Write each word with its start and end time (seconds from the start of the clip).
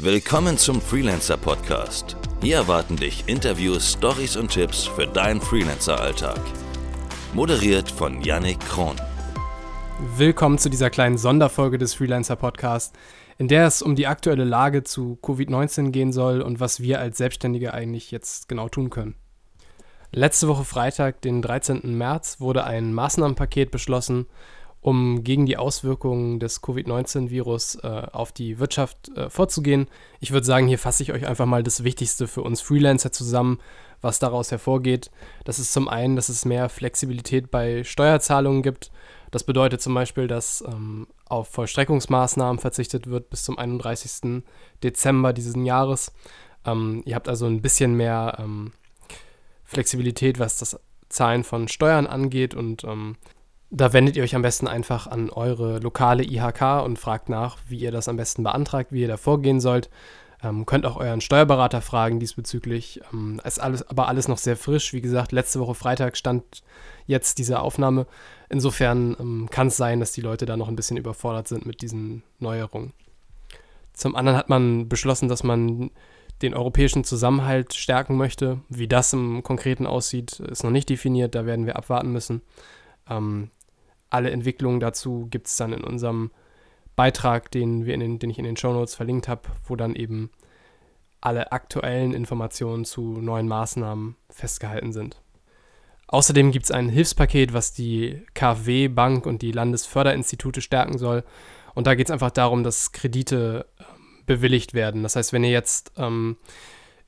Willkommen 0.00 0.56
zum 0.56 0.80
Freelancer 0.80 1.36
Podcast. 1.36 2.16
Hier 2.40 2.54
erwarten 2.54 2.94
dich 2.94 3.24
Interviews, 3.26 3.94
Stories 3.94 4.36
und 4.36 4.48
Tipps 4.52 4.86
für 4.86 5.08
deinen 5.08 5.40
Freelancer-Alltag. 5.40 6.38
Moderiert 7.34 7.90
von 7.90 8.22
Yannick 8.22 8.60
Kron. 8.60 8.94
Willkommen 10.16 10.58
zu 10.58 10.68
dieser 10.68 10.88
kleinen 10.90 11.18
Sonderfolge 11.18 11.78
des 11.78 11.94
Freelancer 11.94 12.36
Podcasts, 12.36 12.96
in 13.38 13.48
der 13.48 13.66
es 13.66 13.82
um 13.82 13.96
die 13.96 14.06
aktuelle 14.06 14.44
Lage 14.44 14.84
zu 14.84 15.18
Covid-19 15.20 15.90
gehen 15.90 16.12
soll 16.12 16.42
und 16.42 16.60
was 16.60 16.78
wir 16.78 17.00
als 17.00 17.18
Selbstständige 17.18 17.74
eigentlich 17.74 18.12
jetzt 18.12 18.48
genau 18.48 18.68
tun 18.68 18.90
können. 18.90 19.16
Letzte 20.12 20.46
Woche 20.46 20.64
Freitag, 20.64 21.22
den 21.22 21.42
13. 21.42 21.98
März, 21.98 22.38
wurde 22.38 22.62
ein 22.62 22.94
Maßnahmenpaket 22.94 23.72
beschlossen, 23.72 24.26
um 24.80 25.24
gegen 25.24 25.46
die 25.46 25.56
Auswirkungen 25.56 26.38
des 26.40 26.62
Covid-19-Virus 26.62 27.76
äh, 27.76 28.06
auf 28.12 28.32
die 28.32 28.58
Wirtschaft 28.58 29.08
äh, 29.16 29.28
vorzugehen. 29.28 29.88
Ich 30.20 30.32
würde 30.32 30.46
sagen, 30.46 30.68
hier 30.68 30.78
fasse 30.78 31.02
ich 31.02 31.12
euch 31.12 31.26
einfach 31.26 31.46
mal 31.46 31.62
das 31.62 31.84
Wichtigste 31.84 32.28
für 32.28 32.42
uns 32.42 32.60
Freelancer 32.60 33.10
zusammen, 33.12 33.58
was 34.00 34.18
daraus 34.18 34.50
hervorgeht. 34.50 35.10
Das 35.44 35.58
ist 35.58 35.72
zum 35.72 35.88
einen, 35.88 36.16
dass 36.16 36.28
es 36.28 36.44
mehr 36.44 36.68
Flexibilität 36.68 37.50
bei 37.50 37.82
Steuerzahlungen 37.82 38.62
gibt. 38.62 38.92
Das 39.30 39.44
bedeutet 39.44 39.82
zum 39.82 39.94
Beispiel, 39.94 40.26
dass 40.26 40.64
ähm, 40.66 41.06
auf 41.26 41.48
Vollstreckungsmaßnahmen 41.48 42.58
verzichtet 42.58 43.08
wird 43.08 43.30
bis 43.30 43.44
zum 43.44 43.58
31. 43.58 44.42
Dezember 44.82 45.32
dieses 45.32 45.54
Jahres. 45.56 46.12
Ähm, 46.64 47.02
ihr 47.04 47.14
habt 47.14 47.28
also 47.28 47.46
ein 47.46 47.60
bisschen 47.60 47.94
mehr 47.94 48.36
ähm, 48.38 48.72
Flexibilität, 49.64 50.38
was 50.38 50.58
das 50.58 50.80
Zahlen 51.08 51.44
von 51.44 51.68
Steuern 51.68 52.06
angeht 52.06 52.54
und 52.54 52.84
ähm, 52.84 53.16
da 53.70 53.92
wendet 53.92 54.16
ihr 54.16 54.22
euch 54.22 54.34
am 54.34 54.42
besten 54.42 54.66
einfach 54.66 55.06
an 55.06 55.30
eure 55.30 55.78
lokale 55.78 56.24
IHK 56.24 56.82
und 56.84 56.98
fragt 56.98 57.28
nach, 57.28 57.58
wie 57.66 57.78
ihr 57.78 57.92
das 57.92 58.08
am 58.08 58.16
besten 58.16 58.42
beantragt, 58.42 58.92
wie 58.92 59.02
ihr 59.02 59.08
da 59.08 59.16
vorgehen 59.16 59.60
sollt. 59.60 59.90
Ähm, 60.42 60.66
könnt 60.66 60.86
auch 60.86 60.96
euren 60.96 61.20
Steuerberater 61.20 61.80
fragen 61.82 62.20
diesbezüglich. 62.20 63.00
Ähm, 63.12 63.40
ist 63.44 63.58
alles, 63.58 63.88
aber 63.88 64.08
alles 64.08 64.28
noch 64.28 64.38
sehr 64.38 64.56
frisch. 64.56 64.92
Wie 64.92 65.00
gesagt, 65.00 65.32
letzte 65.32 65.60
Woche 65.60 65.74
Freitag 65.74 66.16
stand 66.16 66.62
jetzt 67.06 67.38
diese 67.38 67.60
Aufnahme. 67.60 68.06
Insofern 68.48 69.16
ähm, 69.18 69.48
kann 69.50 69.66
es 69.66 69.76
sein, 69.76 70.00
dass 70.00 70.12
die 70.12 70.20
Leute 70.20 70.46
da 70.46 70.56
noch 70.56 70.68
ein 70.68 70.76
bisschen 70.76 70.96
überfordert 70.96 71.48
sind 71.48 71.66
mit 71.66 71.82
diesen 71.82 72.22
Neuerungen. 72.38 72.92
Zum 73.92 74.14
anderen 74.14 74.38
hat 74.38 74.48
man 74.48 74.88
beschlossen, 74.88 75.28
dass 75.28 75.42
man 75.42 75.90
den 76.40 76.54
europäischen 76.54 77.02
Zusammenhalt 77.02 77.74
stärken 77.74 78.16
möchte. 78.16 78.60
Wie 78.68 78.86
das 78.86 79.12
im 79.12 79.42
Konkreten 79.42 79.88
aussieht, 79.88 80.38
ist 80.38 80.62
noch 80.62 80.70
nicht 80.70 80.88
definiert. 80.88 81.34
Da 81.34 81.46
werden 81.46 81.66
wir 81.66 81.74
abwarten 81.74 82.12
müssen. 82.12 82.42
Ähm, 83.10 83.50
alle 84.10 84.30
Entwicklungen 84.30 84.80
dazu 84.80 85.26
gibt 85.30 85.46
es 85.46 85.56
dann 85.56 85.72
in 85.72 85.84
unserem 85.84 86.30
Beitrag, 86.96 87.50
den, 87.50 87.86
wir 87.86 87.94
in 87.94 88.00
den, 88.00 88.18
den 88.18 88.30
ich 88.30 88.38
in 88.38 88.44
den 88.44 88.56
Show 88.56 88.72
Notes 88.72 88.94
verlinkt 88.94 89.28
habe, 89.28 89.42
wo 89.66 89.76
dann 89.76 89.94
eben 89.94 90.30
alle 91.20 91.52
aktuellen 91.52 92.12
Informationen 92.12 92.84
zu 92.84 93.20
neuen 93.20 93.48
Maßnahmen 93.48 94.16
festgehalten 94.30 94.92
sind. 94.92 95.20
Außerdem 96.08 96.52
gibt 96.52 96.64
es 96.64 96.70
ein 96.70 96.88
Hilfspaket, 96.88 97.52
was 97.52 97.72
die 97.72 98.24
KfW 98.34 98.88
Bank 98.88 99.26
und 99.26 99.42
die 99.42 99.52
Landesförderinstitute 99.52 100.62
stärken 100.62 100.96
soll. 100.96 101.22
Und 101.74 101.86
da 101.86 101.94
geht 101.94 102.08
es 102.08 102.10
einfach 102.10 102.30
darum, 102.30 102.64
dass 102.64 102.92
Kredite 102.92 103.66
ähm, 103.78 104.24
bewilligt 104.26 104.74
werden. 104.74 105.02
Das 105.02 105.16
heißt, 105.16 105.32
wenn 105.32 105.44
ihr 105.44 105.50
jetzt 105.50 105.92
ähm, 105.96 106.38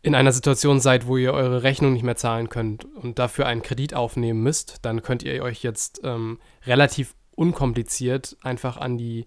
in 0.02 0.14
einer 0.14 0.32
Situation 0.32 0.80
seid, 0.80 1.06
wo 1.06 1.16
ihr 1.16 1.32
eure 1.32 1.62
Rechnung 1.62 1.92
nicht 1.92 2.02
mehr 2.02 2.16
zahlen 2.16 2.48
könnt 2.48 2.84
und 2.84 3.18
dafür 3.18 3.46
einen 3.46 3.62
Kredit 3.62 3.94
aufnehmen 3.94 4.42
müsst, 4.42 4.78
dann 4.82 5.02
könnt 5.02 5.22
ihr 5.22 5.42
euch 5.42 5.62
jetzt 5.62 6.00
ähm, 6.04 6.38
relativ 6.64 7.14
unkompliziert 7.34 8.36
einfach 8.42 8.76
an 8.76 8.96
die 8.96 9.26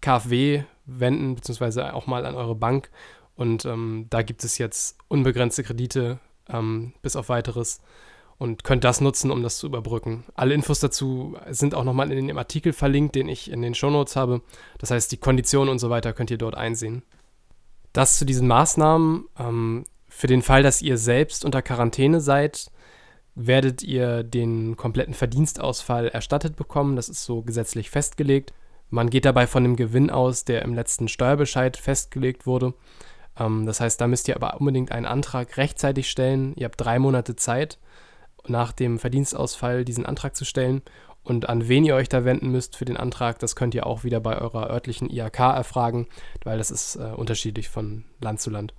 KfW 0.00 0.62
wenden, 0.86 1.34
beziehungsweise 1.34 1.94
auch 1.94 2.06
mal 2.06 2.24
an 2.24 2.34
eure 2.34 2.54
Bank. 2.54 2.90
Und 3.34 3.66
ähm, 3.66 4.06
da 4.08 4.22
gibt 4.22 4.44
es 4.44 4.56
jetzt 4.56 4.96
unbegrenzte 5.08 5.62
Kredite 5.62 6.18
ähm, 6.48 6.94
bis 7.02 7.16
auf 7.16 7.28
weiteres 7.28 7.82
und 8.38 8.64
könnt 8.64 8.84
das 8.84 9.00
nutzen, 9.00 9.30
um 9.30 9.42
das 9.42 9.58
zu 9.58 9.66
überbrücken. 9.66 10.24
Alle 10.34 10.54
Infos 10.54 10.80
dazu 10.80 11.36
sind 11.50 11.74
auch 11.74 11.84
nochmal 11.84 12.10
in 12.12 12.26
dem 12.26 12.38
Artikel 12.38 12.72
verlinkt, 12.72 13.14
den 13.14 13.28
ich 13.28 13.50
in 13.50 13.62
den 13.62 13.74
Shownotes 13.74 14.16
habe. 14.16 14.42
Das 14.78 14.90
heißt, 14.90 15.10
die 15.12 15.16
Konditionen 15.16 15.70
und 15.70 15.78
so 15.78 15.90
weiter 15.90 16.12
könnt 16.12 16.30
ihr 16.30 16.38
dort 16.38 16.54
einsehen. 16.54 17.02
Das 17.92 18.18
zu 18.18 18.24
diesen 18.24 18.46
Maßnahmen. 18.46 19.26
Ähm, 19.38 19.84
für 20.16 20.28
den 20.28 20.40
Fall, 20.40 20.62
dass 20.62 20.80
ihr 20.80 20.96
selbst 20.96 21.44
unter 21.44 21.60
Quarantäne 21.60 22.22
seid, 22.22 22.70
werdet 23.34 23.82
ihr 23.82 24.22
den 24.22 24.74
kompletten 24.78 25.12
Verdienstausfall 25.12 26.08
erstattet 26.08 26.56
bekommen. 26.56 26.96
Das 26.96 27.10
ist 27.10 27.24
so 27.24 27.42
gesetzlich 27.42 27.90
festgelegt. 27.90 28.54
Man 28.88 29.10
geht 29.10 29.26
dabei 29.26 29.46
von 29.46 29.62
dem 29.62 29.76
Gewinn 29.76 30.08
aus, 30.08 30.46
der 30.46 30.62
im 30.62 30.72
letzten 30.72 31.08
Steuerbescheid 31.08 31.76
festgelegt 31.76 32.46
wurde. 32.46 32.72
Ähm, 33.38 33.66
das 33.66 33.80
heißt, 33.80 34.00
da 34.00 34.06
müsst 34.06 34.26
ihr 34.26 34.36
aber 34.36 34.58
unbedingt 34.58 34.90
einen 34.90 35.04
Antrag 35.04 35.58
rechtzeitig 35.58 36.08
stellen. 36.08 36.54
Ihr 36.56 36.64
habt 36.64 36.80
drei 36.80 36.98
Monate 36.98 37.36
Zeit, 37.36 37.78
nach 38.46 38.72
dem 38.72 38.98
Verdienstausfall 38.98 39.84
diesen 39.84 40.06
Antrag 40.06 40.34
zu 40.34 40.46
stellen. 40.46 40.80
Und 41.24 41.50
an 41.50 41.68
wen 41.68 41.84
ihr 41.84 41.94
euch 41.94 42.08
da 42.08 42.24
wenden 42.24 42.50
müsst 42.50 42.74
für 42.74 42.86
den 42.86 42.96
Antrag, 42.96 43.38
das 43.38 43.54
könnt 43.54 43.74
ihr 43.74 43.86
auch 43.86 44.02
wieder 44.02 44.20
bei 44.20 44.40
eurer 44.40 44.70
örtlichen 44.70 45.10
IHK 45.10 45.40
erfragen, 45.40 46.06
weil 46.42 46.56
das 46.56 46.70
ist 46.70 46.96
äh, 46.96 47.12
unterschiedlich 47.14 47.68
von 47.68 48.04
Land 48.22 48.40
zu 48.40 48.48
Land. 48.48 48.72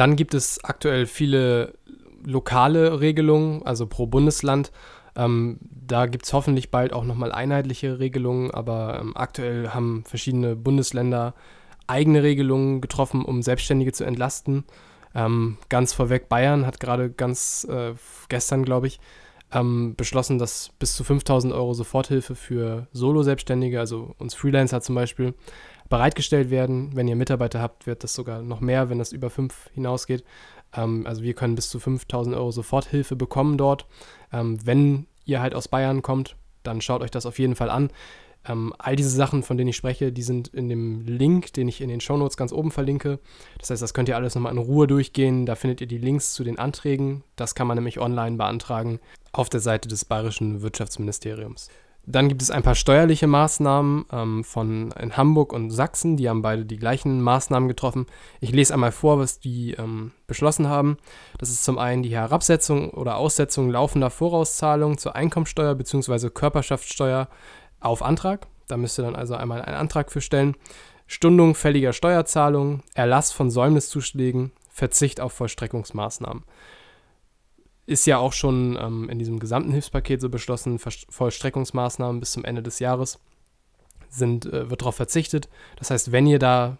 Dann 0.00 0.16
gibt 0.16 0.32
es 0.32 0.64
aktuell 0.64 1.04
viele 1.04 1.74
lokale 2.24 3.02
Regelungen, 3.02 3.62
also 3.64 3.86
pro 3.86 4.06
Bundesland. 4.06 4.72
Ähm, 5.14 5.58
da 5.60 6.06
gibt 6.06 6.24
es 6.24 6.32
hoffentlich 6.32 6.70
bald 6.70 6.94
auch 6.94 7.04
nochmal 7.04 7.32
einheitliche 7.32 7.98
Regelungen, 7.98 8.50
aber 8.50 8.98
ähm, 8.98 9.14
aktuell 9.14 9.68
haben 9.74 10.04
verschiedene 10.06 10.56
Bundesländer 10.56 11.34
eigene 11.86 12.22
Regelungen 12.22 12.80
getroffen, 12.80 13.26
um 13.26 13.42
Selbstständige 13.42 13.92
zu 13.92 14.04
entlasten. 14.04 14.64
Ähm, 15.14 15.58
ganz 15.68 15.92
vorweg, 15.92 16.30
Bayern 16.30 16.64
hat 16.64 16.80
gerade 16.80 17.10
ganz 17.10 17.66
äh, 17.68 17.92
gestern, 18.30 18.64
glaube 18.64 18.86
ich, 18.86 19.00
ähm, 19.52 19.96
beschlossen, 19.96 20.38
dass 20.38 20.70
bis 20.78 20.96
zu 20.96 21.04
5000 21.04 21.52
Euro 21.52 21.74
Soforthilfe 21.74 22.36
für 22.36 22.86
Solo-Selbstständige, 22.92 23.78
also 23.78 24.14
uns 24.16 24.34
Freelancer 24.34 24.80
zum 24.80 24.94
Beispiel, 24.94 25.34
bereitgestellt 25.90 26.48
werden. 26.48 26.92
Wenn 26.94 27.08
ihr 27.08 27.16
Mitarbeiter 27.16 27.60
habt, 27.60 27.86
wird 27.86 28.02
das 28.02 28.14
sogar 28.14 28.40
noch 28.40 28.60
mehr, 28.60 28.88
wenn 28.88 28.98
das 28.98 29.12
über 29.12 29.28
fünf 29.28 29.68
hinausgeht. 29.74 30.24
Ähm, 30.74 31.06
also 31.06 31.22
wir 31.22 31.34
können 31.34 31.56
bis 31.56 31.68
zu 31.68 31.78
5000 31.78 32.34
Euro 32.34 32.50
Soforthilfe 32.50 33.16
bekommen 33.16 33.58
dort. 33.58 33.84
Ähm, 34.32 34.58
wenn 34.64 35.06
ihr 35.26 35.42
halt 35.42 35.54
aus 35.54 35.68
Bayern 35.68 36.00
kommt, 36.00 36.36
dann 36.62 36.80
schaut 36.80 37.02
euch 37.02 37.10
das 37.10 37.26
auf 37.26 37.38
jeden 37.38 37.56
Fall 37.56 37.68
an. 37.68 37.90
Ähm, 38.48 38.72
all 38.78 38.96
diese 38.96 39.10
Sachen, 39.10 39.42
von 39.42 39.58
denen 39.58 39.68
ich 39.68 39.76
spreche, 39.76 40.12
die 40.12 40.22
sind 40.22 40.48
in 40.48 40.68
dem 40.68 41.02
Link, 41.04 41.52
den 41.52 41.68
ich 41.68 41.82
in 41.82 41.90
den 41.90 42.00
Shownotes 42.00 42.38
ganz 42.38 42.52
oben 42.52 42.70
verlinke. 42.70 43.18
Das 43.58 43.68
heißt, 43.68 43.82
das 43.82 43.92
könnt 43.92 44.08
ihr 44.08 44.16
alles 44.16 44.34
nochmal 44.34 44.52
in 44.52 44.58
Ruhe 44.58 44.86
durchgehen. 44.86 45.44
Da 45.44 45.56
findet 45.56 45.82
ihr 45.82 45.86
die 45.86 45.98
Links 45.98 46.32
zu 46.32 46.44
den 46.44 46.58
Anträgen. 46.58 47.22
Das 47.36 47.54
kann 47.54 47.66
man 47.66 47.76
nämlich 47.76 48.00
online 48.00 48.36
beantragen 48.36 48.98
auf 49.32 49.50
der 49.50 49.60
Seite 49.60 49.88
des 49.88 50.04
Bayerischen 50.06 50.62
Wirtschaftsministeriums. 50.62 51.68
Dann 52.06 52.28
gibt 52.28 52.42
es 52.42 52.50
ein 52.50 52.62
paar 52.62 52.74
steuerliche 52.74 53.26
Maßnahmen 53.26 54.06
ähm, 54.10 54.44
von 54.44 54.90
in 54.92 55.16
Hamburg 55.16 55.52
und 55.52 55.70
Sachsen. 55.70 56.16
Die 56.16 56.28
haben 56.28 56.42
beide 56.42 56.64
die 56.64 56.78
gleichen 56.78 57.20
Maßnahmen 57.20 57.68
getroffen. 57.68 58.06
Ich 58.40 58.52
lese 58.52 58.72
einmal 58.74 58.92
vor, 58.92 59.18
was 59.18 59.38
die 59.38 59.72
ähm, 59.72 60.12
beschlossen 60.26 60.68
haben. 60.68 60.96
Das 61.38 61.50
ist 61.50 61.62
zum 61.62 61.78
einen 61.78 62.02
die 62.02 62.14
Herabsetzung 62.14 62.90
oder 62.90 63.16
Aussetzung 63.16 63.70
laufender 63.70 64.10
Vorauszahlungen 64.10 64.98
zur 64.98 65.14
Einkommensteuer 65.14 65.74
bzw. 65.74 66.30
Körperschaftssteuer 66.30 67.28
auf 67.80 68.02
Antrag. 68.02 68.46
Da 68.66 68.76
müsst 68.76 68.98
ihr 68.98 69.04
dann 69.04 69.16
also 69.16 69.34
einmal 69.34 69.62
einen 69.62 69.76
Antrag 69.76 70.10
für 70.10 70.20
stellen. 70.20 70.56
Stundung 71.06 71.54
fälliger 71.54 71.92
Steuerzahlungen, 71.92 72.82
Erlass 72.94 73.32
von 73.32 73.50
Säumniszuschlägen, 73.50 74.52
Verzicht 74.68 75.20
auf 75.20 75.32
Vollstreckungsmaßnahmen 75.32 76.44
ist 77.90 78.06
ja 78.06 78.18
auch 78.18 78.32
schon 78.32 78.78
ähm, 78.80 79.08
in 79.10 79.18
diesem 79.18 79.40
gesamten 79.40 79.72
Hilfspaket 79.72 80.20
so 80.20 80.28
beschlossen, 80.28 80.78
Vollstreckungsmaßnahmen 80.78 82.20
bis 82.20 82.30
zum 82.30 82.44
Ende 82.44 82.62
des 82.62 82.78
Jahres 82.78 83.18
sind, 84.08 84.46
äh, 84.46 84.70
wird 84.70 84.82
darauf 84.82 84.94
verzichtet. 84.94 85.48
Das 85.76 85.90
heißt, 85.90 86.12
wenn 86.12 86.26
ihr 86.26 86.38
da 86.38 86.78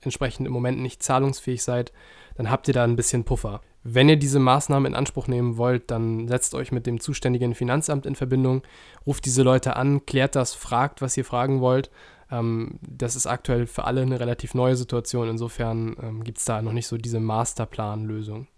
entsprechend 0.00 0.46
im 0.46 0.52
Moment 0.52 0.80
nicht 0.80 1.02
zahlungsfähig 1.02 1.62
seid, 1.62 1.92
dann 2.36 2.50
habt 2.50 2.66
ihr 2.66 2.74
da 2.74 2.82
ein 2.82 2.96
bisschen 2.96 3.22
Puffer. 3.22 3.60
Wenn 3.84 4.08
ihr 4.08 4.16
diese 4.16 4.40
Maßnahmen 4.40 4.92
in 4.92 4.96
Anspruch 4.96 5.28
nehmen 5.28 5.58
wollt, 5.58 5.92
dann 5.92 6.26
setzt 6.26 6.54
euch 6.54 6.72
mit 6.72 6.86
dem 6.86 7.00
zuständigen 7.00 7.54
Finanzamt 7.54 8.04
in 8.04 8.16
Verbindung, 8.16 8.62
ruft 9.06 9.24
diese 9.24 9.44
Leute 9.44 9.76
an, 9.76 10.06
klärt 10.06 10.34
das, 10.34 10.54
fragt, 10.54 11.02
was 11.02 11.16
ihr 11.16 11.24
fragen 11.24 11.60
wollt. 11.60 11.90
Ähm, 12.32 12.80
das 12.82 13.14
ist 13.14 13.28
aktuell 13.28 13.68
für 13.68 13.84
alle 13.84 14.02
eine 14.02 14.18
relativ 14.18 14.54
neue 14.54 14.74
Situation. 14.74 15.28
Insofern 15.28 15.96
ähm, 16.02 16.24
gibt 16.24 16.38
es 16.38 16.44
da 16.44 16.62
noch 16.62 16.72
nicht 16.72 16.88
so 16.88 16.96
diese 16.96 17.20
Masterplan-Lösung. 17.20 18.48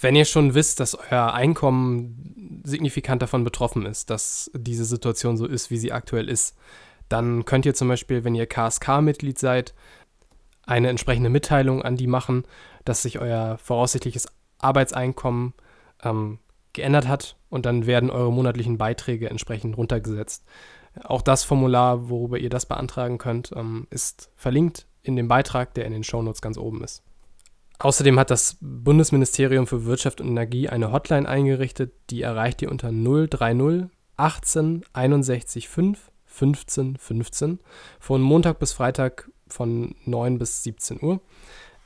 Wenn 0.00 0.16
ihr 0.16 0.24
schon 0.24 0.54
wisst, 0.54 0.80
dass 0.80 0.94
euer 0.94 1.32
Einkommen 1.32 2.62
signifikant 2.64 3.22
davon 3.22 3.44
betroffen 3.44 3.86
ist, 3.86 4.10
dass 4.10 4.50
diese 4.54 4.84
Situation 4.84 5.36
so 5.36 5.46
ist, 5.46 5.70
wie 5.70 5.78
sie 5.78 5.92
aktuell 5.92 6.28
ist, 6.28 6.56
dann 7.08 7.44
könnt 7.44 7.66
ihr 7.66 7.74
zum 7.74 7.88
Beispiel, 7.88 8.24
wenn 8.24 8.34
ihr 8.34 8.46
KSK-Mitglied 8.46 9.38
seid, 9.38 9.74
eine 10.64 10.88
entsprechende 10.88 11.30
Mitteilung 11.30 11.82
an 11.82 11.96
die 11.96 12.08
machen, 12.08 12.44
dass 12.84 13.02
sich 13.02 13.20
euer 13.20 13.58
voraussichtliches 13.58 14.26
Arbeitseinkommen 14.58 15.54
ähm, 16.02 16.38
geändert 16.72 17.06
hat 17.06 17.36
und 17.48 17.66
dann 17.66 17.86
werden 17.86 18.10
eure 18.10 18.32
monatlichen 18.32 18.78
Beiträge 18.78 19.30
entsprechend 19.30 19.76
runtergesetzt. 19.76 20.44
Auch 21.04 21.22
das 21.22 21.44
Formular, 21.44 22.08
worüber 22.08 22.38
ihr 22.38 22.50
das 22.50 22.66
beantragen 22.66 23.18
könnt, 23.18 23.52
ähm, 23.54 23.86
ist 23.90 24.30
verlinkt 24.34 24.86
in 25.02 25.14
dem 25.14 25.28
Beitrag, 25.28 25.74
der 25.74 25.84
in 25.84 25.92
den 25.92 26.04
Shownotes 26.04 26.42
ganz 26.42 26.58
oben 26.58 26.82
ist. 26.82 27.02
Außerdem 27.78 28.18
hat 28.18 28.30
das 28.30 28.56
Bundesministerium 28.60 29.66
für 29.66 29.84
Wirtschaft 29.84 30.20
und 30.20 30.28
Energie 30.28 30.68
eine 30.68 30.92
Hotline 30.92 31.28
eingerichtet, 31.28 31.92
die 32.10 32.22
erreicht 32.22 32.62
ihr 32.62 32.70
unter 32.70 32.90
030 32.90 33.90
18 34.16 34.84
61 34.92 35.68
5 35.68 36.10
15 36.24 36.96
15 36.96 37.60
von 38.00 38.22
Montag 38.22 38.58
bis 38.58 38.72
Freitag 38.72 39.30
von 39.48 39.94
9 40.04 40.38
bis 40.38 40.62
17 40.62 41.02
Uhr. 41.02 41.20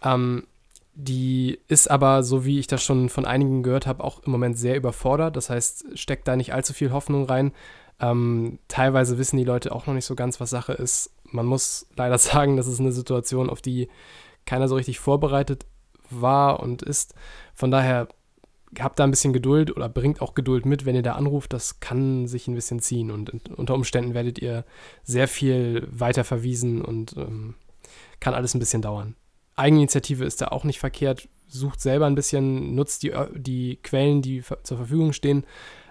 Ähm, 0.03 0.47
die 0.95 1.59
ist 1.69 1.91
aber, 1.91 2.23
so 2.23 2.45
wie 2.45 2.59
ich 2.59 2.67
das 2.67 2.83
schon 2.83 3.09
von 3.09 3.25
einigen 3.25 3.63
gehört 3.63 3.87
habe, 3.87 4.03
auch 4.05 4.23
im 4.23 4.33
Moment 4.33 4.59
sehr 4.59 4.77
überfordert. 4.77 5.37
Das 5.37 5.51
heißt, 5.51 5.99
steckt 5.99 6.27
da 6.29 6.37
nicht 6.37 6.53
allzu 6.53 6.73
viel 6.73 6.93
Hoffnung 6.93 7.25
rein. 7.25 7.53
Ähm, 8.01 8.59
teilweise 8.69 9.19
wissen 9.19 9.37
die 9.37 9.45
Leute 9.45 9.73
auch 9.73 9.87
noch 9.87 9.95
nicht 9.95 10.05
so 10.05 10.15
ganz, 10.15 10.41
was 10.41 10.51
Sache 10.51 10.73
ist. 10.73 11.13
Man 11.25 11.47
muss 11.47 11.87
leider 11.97 12.19
sagen, 12.19 12.57
das 12.57 12.67
ist 12.67 12.81
eine 12.81 12.93
Situation, 12.93 13.51
auf 13.51 13.61
die 13.61 13.89
keiner 14.47 14.69
so 14.69 14.75
richtig 14.75 14.99
vorbereitet 14.99 15.67
war 16.11 16.61
und 16.61 16.83
ist. 16.83 17.15
Von 17.55 17.71
daher 17.71 18.09
habt 18.79 18.99
da 18.99 19.05
ein 19.05 19.11
bisschen 19.11 19.33
Geduld 19.33 19.75
oder 19.77 19.89
bringt 19.89 20.21
auch 20.21 20.35
Geduld 20.35 20.65
mit, 20.67 20.85
wenn 20.85 20.95
ihr 20.95 21.03
da 21.03 21.15
anruft. 21.15 21.53
Das 21.53 21.81
kann 21.81 22.27
sich 22.27 22.47
ein 22.47 22.55
bisschen 22.55 22.81
ziehen 22.81 23.11
und 23.11 23.51
unter 23.51 23.75
Umständen 23.75 24.15
werdet 24.15 24.39
ihr 24.39 24.65
sehr 25.03 25.29
viel 25.29 25.87
weiter 25.91 26.25
verwiesen 26.25 26.83
und 26.83 27.17
ähm, 27.17 27.55
kann 28.21 28.35
alles 28.35 28.55
ein 28.55 28.61
bisschen 28.61 28.83
dauern. 28.83 29.17
Eigeninitiative 29.57 30.25
ist 30.25 30.41
da 30.41 30.49
auch 30.49 30.65
nicht 30.65 30.79
verkehrt. 30.79 31.29
Sucht 31.49 31.81
selber 31.81 32.07
ein 32.07 32.15
bisschen, 32.15 32.75
nutzt 32.75 33.03
die, 33.03 33.13
die 33.35 33.77
Quellen, 33.83 34.23
die 34.23 34.43
zur 34.63 34.77
Verfügung 34.77 35.13
stehen. 35.13 35.45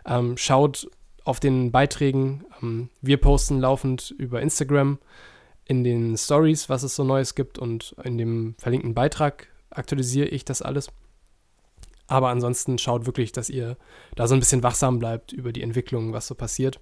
Ähm, 0.06 0.38
schaut 0.38 0.89
auf 1.25 1.39
den 1.39 1.71
Beiträgen. 1.71 2.45
Ähm, 2.62 2.89
wir 3.01 3.18
posten 3.18 3.60
laufend 3.60 4.12
über 4.18 4.42
Instagram 4.42 5.00
in 5.66 5.83
den 5.83 6.18
Stories, 6.18 6.69
was 6.69 6.83
es 6.83 6.95
so 6.95 7.04
Neues 7.04 7.36
gibt 7.36 7.60
und 7.60 7.95
in 8.04 8.18
dem 8.18 8.56
verlinkten 8.57 8.95
Beitrag 8.95 9.48
aktualisiere 9.71 10.27
ich 10.27 10.45
das 10.45 10.62
alles. 10.62 10.89
Aber 12.07 12.30
ansonsten 12.30 12.77
schaut 12.77 13.06
wirklich, 13.06 13.31
dass 13.31 13.50
ihr 13.50 13.77
da 14.16 14.27
so 14.27 14.33
ein 14.33 14.39
bisschen 14.39 14.63
wachsam 14.63 14.98
bleibt 14.98 15.31
über 15.31 15.54
die 15.54 15.62
Entwicklung, 15.62 16.12
was 16.12 16.27
so 16.27 16.36
passiert. 16.36 16.80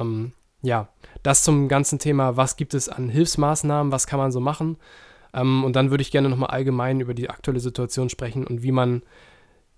Ähm, 0.00 0.32
ja, 0.62 0.88
das 1.22 1.44
zum 1.44 1.68
ganzen 1.68 1.98
Thema, 1.98 2.36
was 2.36 2.56
gibt 2.56 2.74
es 2.74 2.88
an 2.88 3.08
Hilfsmaßnahmen, 3.08 3.92
was 3.92 4.06
kann 4.06 4.18
man 4.18 4.32
so 4.32 4.40
machen. 4.40 4.76
Ähm, 5.32 5.64
und 5.64 5.76
dann 5.76 5.90
würde 5.90 6.02
ich 6.02 6.10
gerne 6.10 6.28
nochmal 6.28 6.50
allgemein 6.50 7.00
über 7.00 7.14
die 7.14 7.30
aktuelle 7.30 7.60
Situation 7.60 8.08
sprechen 8.08 8.46
und 8.46 8.62
wie 8.62 8.72
man 8.72 9.02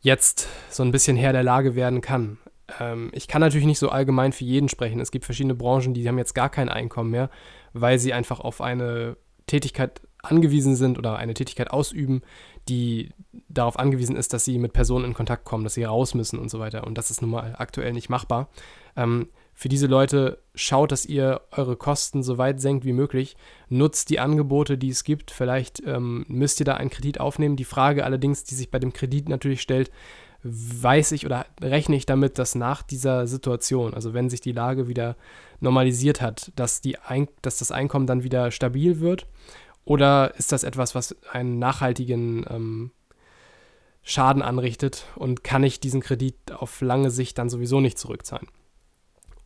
jetzt 0.01 0.49
so 0.71 0.83
ein 0.83 0.91
bisschen 0.91 1.17
Herr 1.17 1.33
der 1.33 1.45
Lage 1.45 1.75
werden 1.75 2.01
kann. 2.01 2.39
Ähm, 2.81 3.11
ich 3.13 3.29
kann 3.29 3.41
natürlich 3.41 3.67
nicht 3.67 3.79
so 3.79 3.91
allgemein 3.91 4.33
für 4.33 4.45
jeden 4.45 4.69
sprechen. 4.69 5.01
Es 5.01 5.11
gibt 5.11 5.25
verschiedene 5.25 5.55
Branchen, 5.55 5.95
die 5.95 6.09
haben 6.09 6.19
jetzt 6.19 6.35
gar 6.35 6.49
kein 6.49 6.69
Einkommen 6.69 7.11
mehr, 7.11 7.31
weil 7.73 7.99
sie 7.99 8.13
einfach 8.13 8.41
auf 8.41 8.61
eine 8.61 9.17
Tätigkeit 9.47 10.01
angewiesen 10.23 10.77
sind 10.77 10.99
oder 10.99 11.17
eine 11.17 11.35
Tätigkeit 11.35 11.71
ausüben, 11.71 12.23
die 12.69 13.11
darauf 13.49 13.79
angewiesen 13.79 14.17
ist, 14.17 14.33
dass 14.33 14.45
sie 14.45 14.59
mit 14.59 14.73
Personen 14.73 15.05
in 15.05 15.15
Kontakt 15.15 15.45
kommen, 15.45 15.65
dass 15.65 15.75
sie 15.75 15.85
raus 15.85 16.15
müssen 16.15 16.39
und 16.39 16.51
so 16.51 16.61
weiter. 16.61 16.87
Und 16.87 16.97
das 16.97 17.11
ist 17.11 17.23
nun 17.23 17.31
mal 17.31 17.55
aktuell 17.59 17.93
nicht 17.93 18.09
machbar. 18.09 18.49
Ähm, 18.97 19.29
für 19.55 19.69
diese 19.69 19.87
Leute 19.87 20.39
schaut, 20.55 20.93
dass 20.93 21.05
ihr 21.05 21.43
eure 21.51 21.77
Kosten 21.77 22.23
so 22.23 22.39
weit 22.39 22.61
senkt 22.61 22.85
wie 22.85 22.93
möglich. 22.93 23.37
Nutzt 23.69 24.11
die 24.11 24.19
Angebote, 24.19 24.79
die 24.79 24.89
es 24.89 25.05
gibt. 25.05 25.31
Vielleicht 25.31 25.83
ähm, 25.87 26.25
müsst 26.29 26.61
ihr 26.61 26.67
da 26.67 26.75
einen 26.75 26.91
Kredit 26.91 27.21
aufnehmen. 27.21 27.57
Die 27.57 27.65
Frage 27.65 28.05
allerdings, 28.05 28.45
die 28.45 28.55
sich 28.55 28.71
bei 28.71 28.79
dem 28.79 28.93
Kredit 28.93 29.29
natürlich 29.29 29.61
stellt, 29.61 29.91
weiß 30.45 31.13
ich 31.13 31.27
oder 31.27 31.47
rechne 31.61 31.97
ich 31.97 32.07
damit, 32.07 32.39
dass 32.39 32.55
nach 32.55 32.83
dieser 32.83 33.27
Situation, 33.27 33.95
also 33.95 34.15
wenn 34.15 34.31
sich 34.31 34.41
die 34.41 34.53
Lage 34.53 34.89
wieder 34.89 35.17
normalisiert 35.61 36.21
hat, 36.21 36.51
dass, 36.57 36.81
die 36.81 36.99
Ein 36.99 37.29
dass 37.43 37.59
das 37.59 37.71
Einkommen 37.71 38.07
dann 38.07 38.25
wieder 38.25 38.51
stabil 38.51 39.01
wird 39.01 39.27
oder 39.85 40.35
ist 40.37 40.53
das 40.53 40.65
etwas, 40.65 40.95
was 40.95 41.17
einen 41.31 41.59
nachhaltigen 41.59 42.45
ähm, 42.49 42.91
Schaden 44.03 44.43
anrichtet 44.43 45.07
und 45.17 45.45
kann 45.45 45.63
ich 45.63 45.81
diesen 45.81 46.01
Kredit 46.01 46.37
auf 46.53 46.81
lange 46.81 47.11
Sicht 47.11 47.39
dann 47.39 47.51
sowieso 47.51 47.81
nicht 47.81 47.99
zurückzahlen? 47.99 48.49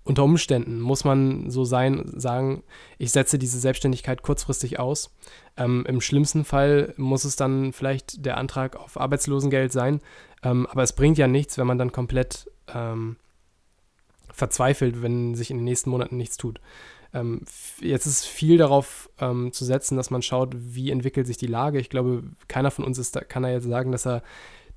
Unter 0.06 0.22
Umständen 0.22 0.80
muss 0.80 1.02
man 1.02 1.50
so 1.50 1.64
sein, 1.64 2.12
sagen, 2.14 2.62
ich 2.96 3.10
setze 3.10 3.40
diese 3.40 3.58
Selbstständigkeit 3.58 4.22
kurzfristig 4.22 4.78
aus. 4.78 5.12
Ähm, 5.56 5.84
Im 5.88 6.00
schlimmsten 6.00 6.44
Fall 6.44 6.94
muss 6.96 7.24
es 7.24 7.34
dann 7.34 7.72
vielleicht 7.72 8.24
der 8.24 8.36
Antrag 8.36 8.76
auf 8.76 9.00
Arbeitslosengeld 9.00 9.72
sein. 9.72 10.00
Ähm, 10.44 10.68
aber 10.68 10.84
es 10.84 10.92
bringt 10.92 11.18
ja 11.18 11.26
nichts, 11.26 11.58
wenn 11.58 11.66
man 11.66 11.78
dann 11.78 11.90
komplett 11.90 12.48
ähm, 12.72 13.16
verzweifelt, 14.32 15.02
wenn 15.02 15.34
sich 15.34 15.50
in 15.50 15.58
den 15.58 15.64
nächsten 15.64 15.90
Monaten 15.90 16.16
nichts 16.16 16.36
tut. 16.36 16.60
Ähm, 17.16 17.40
jetzt 17.80 18.06
ist 18.06 18.26
viel 18.26 18.58
darauf 18.58 19.10
ähm, 19.18 19.52
zu 19.52 19.64
setzen, 19.64 19.96
dass 19.96 20.10
man 20.10 20.22
schaut, 20.22 20.54
wie 20.54 20.90
entwickelt 20.90 21.26
sich 21.26 21.38
die 21.38 21.46
Lage. 21.46 21.78
Ich 21.80 21.88
glaube, 21.88 22.24
keiner 22.46 22.70
von 22.70 22.84
uns 22.84 22.98
ist 22.98 23.16
da, 23.16 23.20
kann 23.20 23.42
da 23.42 23.48
jetzt 23.48 23.64
sagen, 23.64 23.90
dass 23.90 24.06
er 24.06 24.22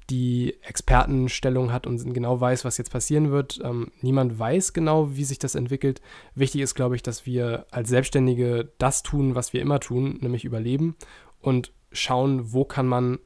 die 0.09 0.55
Expertenstellung 0.63 1.71
hat 1.71 1.85
und 1.85 2.13
genau 2.13 2.39
weiß, 2.39 2.65
was 2.65 2.77
jetzt 2.77 2.91
passieren 2.91 3.29
wird. 3.29 3.59
Ähm, 3.63 3.91
niemand 4.01 4.39
weiß 4.39 4.73
genau, 4.73 5.15
wie 5.15 5.25
sich 5.25 5.37
das 5.37 5.55
entwickelt. 5.55 6.01
Wichtig 6.33 6.61
ist, 6.61 6.75
glaube 6.75 6.95
ich, 6.95 7.03
dass 7.03 7.25
wir 7.25 7.67
als 7.71 7.89
Selbstständige 7.89 8.71
das 8.77 9.03
tun, 9.03 9.35
was 9.35 9.53
wir 9.53 9.61
immer 9.61 9.79
tun, 9.79 10.17
nämlich 10.21 10.45
überleben 10.45 10.95
und 11.41 11.73
schauen, 11.91 12.53
wo 12.53 12.65
kann 12.65 12.87
man 12.87 13.19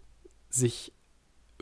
sich 0.50 0.93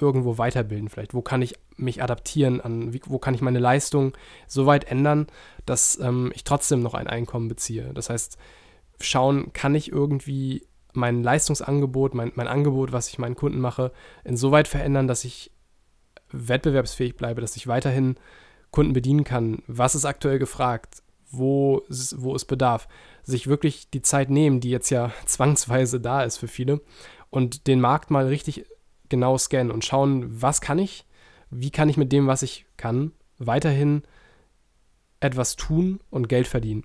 irgendwo 0.02 0.38
weiterbilden 0.38 0.90
vielleicht? 0.90 1.14
Wo 1.14 1.22
kann 1.22 1.42
ich 1.42 1.56
mich 1.78 2.02
adaptieren 2.02 2.62
an, 2.62 2.94
wie, 2.94 3.02
wo 3.06 3.20
kann 3.20 3.34
ich 3.34 3.42
meine 3.42 3.60
Leistung 3.60 4.14
so 4.48 4.66
weit 4.66 4.86
ändern, 4.86 5.28
dass 5.66 6.00
ähm, 6.00 6.32
ich 6.36 6.44
trotzdem 6.44 6.82
noch 6.82 6.94
ein 6.94 7.08
Einkommen 7.08 7.48
beziehe? 7.48 7.92
Das 7.94 8.10
heißt, 8.10 8.38
schauen, 9.00 9.54
kann 9.54 9.76
ich 9.76 9.92
irgendwie 9.92 10.66
mein 10.94 11.24
Leistungsangebot, 11.24 12.14
mein, 12.14 12.32
mein 12.36 12.48
Angebot, 12.48 12.92
was 12.92 13.08
ich 13.08 13.20
meinen 13.20 13.36
Kunden 13.36 13.60
mache, 13.60 13.92
insoweit 14.24 14.68
verändern, 14.68 15.08
dass 15.08 15.24
ich 15.24 15.52
wettbewerbsfähig 16.32 17.16
bleibe, 17.16 17.42
dass 17.42 17.56
ich 17.56 17.68
weiterhin 17.68 18.16
Kunden 18.72 18.94
bedienen 18.94 19.24
kann. 19.24 19.64
Was 19.68 19.96
ist 19.96 20.06
aktuell 20.06 20.40
gefragt? 20.40 21.04
Wo 21.30 21.80
ist, 21.90 22.22
wo 22.22 22.36
ist 22.36 22.46
Bedarf? 22.46 22.88
Sich 23.24 23.48
wirklich 23.48 23.90
die 23.90 24.02
Zeit 24.02 24.30
nehmen, 24.30 24.60
die 24.60 24.70
jetzt 24.70 24.90
ja 24.90 25.12
zwangsweise 25.26 26.00
da 26.00 26.24
ist 26.24 26.38
für 26.38 26.48
viele, 26.48 26.82
und 27.30 27.68
den 27.68 27.80
Markt 27.80 28.12
mal 28.12 28.28
richtig 28.28 28.66
genau 29.12 29.38
scannen 29.38 29.72
und 29.72 29.86
schauen, 29.86 30.42
was 30.42 30.60
kann 30.60 30.80
ich, 30.80 31.06
wie 31.52 31.70
kann 31.70 31.90
ich 31.90 31.98
mit 31.98 32.12
dem, 32.12 32.26
was 32.26 32.42
ich 32.42 32.66
kann, 32.78 33.12
weiterhin 33.38 34.02
etwas 35.20 35.56
tun 35.56 36.00
und 36.10 36.28
Geld 36.28 36.48
verdienen. 36.48 36.84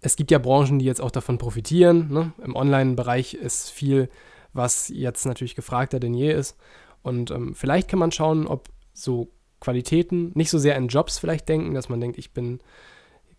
Es 0.00 0.16
gibt 0.16 0.32
ja 0.32 0.38
Branchen, 0.38 0.80
die 0.80 0.84
jetzt 0.84 1.00
auch 1.00 1.12
davon 1.12 1.38
profitieren. 1.38 2.12
Ne? 2.12 2.32
Im 2.44 2.56
Online-Bereich 2.56 3.34
ist 3.34 3.70
viel, 3.70 4.10
was 4.52 4.88
jetzt 4.88 5.24
natürlich 5.24 5.54
gefragter 5.54 6.00
denn 6.00 6.12
je 6.12 6.32
ist. 6.32 6.56
Und 7.02 7.30
ähm, 7.30 7.54
vielleicht 7.54 7.88
kann 7.88 7.98
man 8.00 8.12
schauen, 8.12 8.46
ob 8.46 8.68
so 8.92 9.30
Qualitäten 9.60 10.32
nicht 10.34 10.50
so 10.50 10.58
sehr 10.58 10.76
in 10.76 10.88
Jobs 10.88 11.18
vielleicht 11.18 11.48
denken, 11.48 11.74
dass 11.74 11.88
man 11.88 12.00
denkt, 12.00 12.18
ich 12.18 12.32
bin 12.32 12.60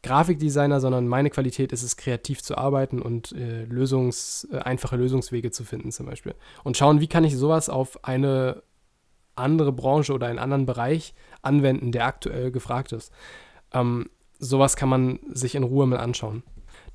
Grafikdesigner, 0.05 0.79
sondern 0.79 1.07
meine 1.07 1.31
Qualität 1.31 1.71
ist 1.71 1.81
es, 1.81 1.97
kreativ 1.97 2.43
zu 2.43 2.57
arbeiten 2.57 3.01
und 3.01 3.31
äh, 3.31 3.65
Lösungs, 3.65 4.47
äh, 4.51 4.59
einfache 4.59 4.97
Lösungswege 4.97 5.49
zu 5.49 5.63
finden 5.63 5.91
zum 5.91 6.05
Beispiel. 6.05 6.35
Und 6.63 6.77
schauen, 6.77 7.01
wie 7.01 7.07
kann 7.07 7.23
ich 7.23 7.35
sowas 7.35 7.69
auf 7.69 8.03
eine 8.03 8.61
andere 9.35 9.71
Branche 9.71 10.13
oder 10.13 10.27
einen 10.27 10.39
anderen 10.39 10.67
Bereich 10.67 11.15
anwenden, 11.41 11.91
der 11.91 12.05
aktuell 12.05 12.51
gefragt 12.51 12.91
ist. 12.91 13.11
Ähm, 13.73 14.09
sowas 14.37 14.75
kann 14.75 14.89
man 14.89 15.19
sich 15.33 15.55
in 15.55 15.63
Ruhe 15.63 15.87
mal 15.87 15.99
anschauen 15.99 16.43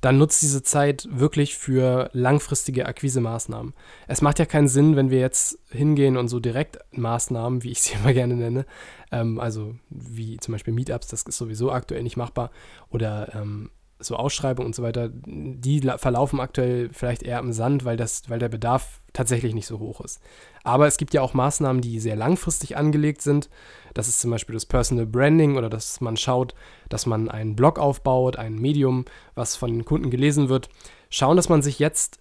dann 0.01 0.17
nutzt 0.17 0.41
diese 0.41 0.63
Zeit 0.63 1.07
wirklich 1.11 1.55
für 1.55 2.09
langfristige 2.13 2.87
Akquisemaßnahmen. 2.87 3.73
Es 4.07 4.21
macht 4.21 4.39
ja 4.39 4.45
keinen 4.45 4.67
Sinn, 4.67 4.95
wenn 4.95 5.11
wir 5.11 5.19
jetzt 5.19 5.59
hingehen 5.69 6.17
und 6.17 6.27
so 6.27 6.39
Direktmaßnahmen, 6.39 7.63
wie 7.63 7.71
ich 7.71 7.81
sie 7.81 7.93
immer 8.01 8.13
gerne 8.13 8.35
nenne, 8.35 8.65
ähm, 9.11 9.39
also 9.39 9.75
wie 9.89 10.37
zum 10.37 10.53
Beispiel 10.53 10.73
Meetups, 10.73 11.07
das 11.07 11.21
ist 11.21 11.37
sowieso 11.37 11.71
aktuell 11.71 12.03
nicht 12.03 12.17
machbar, 12.17 12.51
oder 12.89 13.33
ähm, 13.35 13.69
so 14.01 14.15
Ausschreibungen 14.15 14.67
und 14.67 14.75
so 14.75 14.83
weiter, 14.83 15.09
die 15.13 15.81
verlaufen 15.97 16.39
aktuell 16.39 16.89
vielleicht 16.91 17.23
eher 17.23 17.39
im 17.39 17.53
Sand, 17.53 17.85
weil, 17.85 17.97
das, 17.97 18.29
weil 18.29 18.39
der 18.39 18.49
Bedarf 18.49 19.01
tatsächlich 19.13 19.53
nicht 19.53 19.67
so 19.67 19.79
hoch 19.79 20.01
ist. 20.01 20.21
Aber 20.63 20.87
es 20.87 20.97
gibt 20.97 21.13
ja 21.13 21.21
auch 21.21 21.33
Maßnahmen, 21.33 21.81
die 21.81 21.99
sehr 21.99 22.15
langfristig 22.15 22.77
angelegt 22.77 23.21
sind. 23.21 23.49
Das 23.93 24.07
ist 24.07 24.21
zum 24.21 24.31
Beispiel 24.31 24.53
das 24.53 24.65
Personal 24.65 25.05
Branding 25.05 25.57
oder 25.57 25.69
dass 25.69 26.01
man 26.01 26.17
schaut, 26.17 26.53
dass 26.89 27.05
man 27.05 27.29
einen 27.29 27.55
Blog 27.55 27.79
aufbaut, 27.79 28.37
ein 28.37 28.55
Medium, 28.55 29.05
was 29.35 29.55
von 29.55 29.71
den 29.71 29.85
Kunden 29.85 30.11
gelesen 30.11 30.49
wird. 30.49 30.69
Schauen, 31.09 31.35
dass 31.35 31.49
man 31.49 31.61
sich 31.61 31.79
jetzt 31.79 32.19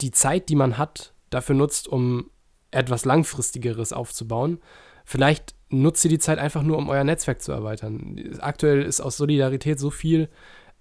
die 0.00 0.12
Zeit, 0.12 0.48
die 0.48 0.56
man 0.56 0.78
hat, 0.78 1.12
dafür 1.30 1.54
nutzt, 1.54 1.88
um 1.88 2.30
etwas 2.70 3.04
Langfristigeres 3.04 3.92
aufzubauen. 3.92 4.60
Vielleicht 5.04 5.54
nutzt 5.70 6.04
ihr 6.04 6.10
die 6.10 6.18
Zeit 6.18 6.38
einfach 6.38 6.62
nur, 6.62 6.76
um 6.76 6.88
euer 6.88 7.04
Netzwerk 7.04 7.42
zu 7.42 7.52
erweitern. 7.52 8.38
Aktuell 8.40 8.82
ist 8.82 9.00
aus 9.00 9.16
Solidarität 9.16 9.78
so 9.78 9.90
viel 9.90 10.28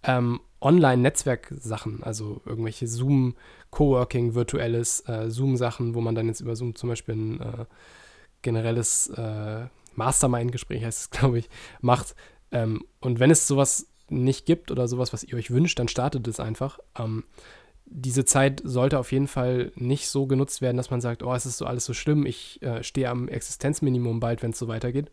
ähm, 0.03 0.39
Online-Netzwerk-Sachen, 0.61 2.03
also 2.03 2.41
irgendwelche 2.45 2.87
Zoom-Coworking, 2.87 4.35
virtuelles 4.35 5.07
äh, 5.07 5.29
Zoom-Sachen, 5.29 5.95
wo 5.95 6.01
man 6.01 6.15
dann 6.15 6.27
jetzt 6.27 6.41
über 6.41 6.55
Zoom 6.55 6.75
zum 6.75 6.89
Beispiel 6.89 7.15
ein 7.15 7.41
äh, 7.41 7.65
generelles 8.41 9.07
äh, 9.09 9.67
Mastermind-Gespräch, 9.95 10.83
heißt 10.83 11.01
es, 11.01 11.09
glaube 11.19 11.39
ich, 11.39 11.49
macht. 11.81 12.15
Ähm, 12.51 12.83
und 12.99 13.19
wenn 13.19 13.31
es 13.31 13.47
sowas 13.47 13.87
nicht 14.09 14.45
gibt 14.45 14.71
oder 14.71 14.87
sowas, 14.87 15.13
was 15.13 15.23
ihr 15.23 15.35
euch 15.35 15.51
wünscht, 15.51 15.79
dann 15.79 15.87
startet 15.87 16.27
es 16.27 16.39
einfach. 16.39 16.79
Ähm, 16.97 17.23
diese 17.85 18.25
Zeit 18.25 18.61
sollte 18.63 18.99
auf 18.99 19.11
jeden 19.11 19.27
Fall 19.27 19.71
nicht 19.75 20.09
so 20.09 20.27
genutzt 20.27 20.61
werden, 20.61 20.77
dass 20.77 20.91
man 20.91 21.01
sagt, 21.01 21.23
oh, 21.23 21.33
es 21.33 21.45
ist 21.45 21.57
so 21.57 21.65
alles 21.65 21.85
so 21.85 21.93
schlimm, 21.93 22.25
ich 22.25 22.61
äh, 22.61 22.83
stehe 22.83 23.09
am 23.09 23.27
Existenzminimum 23.27 24.19
bald, 24.19 24.43
wenn 24.43 24.51
es 24.51 24.59
so 24.59 24.67
weitergeht, 24.67 25.11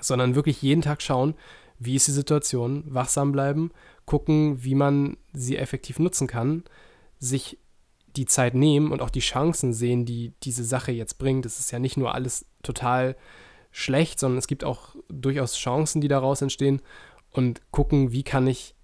sondern 0.00 0.34
wirklich 0.34 0.62
jeden 0.62 0.82
Tag 0.82 1.02
schauen, 1.02 1.34
wie 1.84 1.96
ist 1.96 2.06
die 2.08 2.12
Situation, 2.12 2.84
wachsam 2.86 3.32
bleiben, 3.32 3.70
gucken, 4.04 4.62
wie 4.62 4.74
man 4.74 5.16
sie 5.32 5.56
effektiv 5.56 5.98
nutzen 5.98 6.26
kann, 6.26 6.64
sich 7.18 7.58
die 8.16 8.26
Zeit 8.26 8.54
nehmen 8.54 8.92
und 8.92 9.02
auch 9.02 9.10
die 9.10 9.20
Chancen 9.20 9.72
sehen, 9.72 10.04
die 10.04 10.32
diese 10.42 10.64
Sache 10.64 10.92
jetzt 10.92 11.18
bringt. 11.18 11.46
Es 11.46 11.58
ist 11.58 11.70
ja 11.70 11.78
nicht 11.78 11.96
nur 11.96 12.14
alles 12.14 12.46
total 12.62 13.16
schlecht, 13.72 14.20
sondern 14.20 14.38
es 14.38 14.46
gibt 14.46 14.62
auch 14.62 14.94
durchaus 15.08 15.56
Chancen, 15.56 16.00
die 16.00 16.08
daraus 16.08 16.40
entstehen 16.42 16.80
und 17.32 17.60
gucken, 17.72 18.12
wie 18.12 18.22
kann 18.22 18.46
ich 18.46 18.74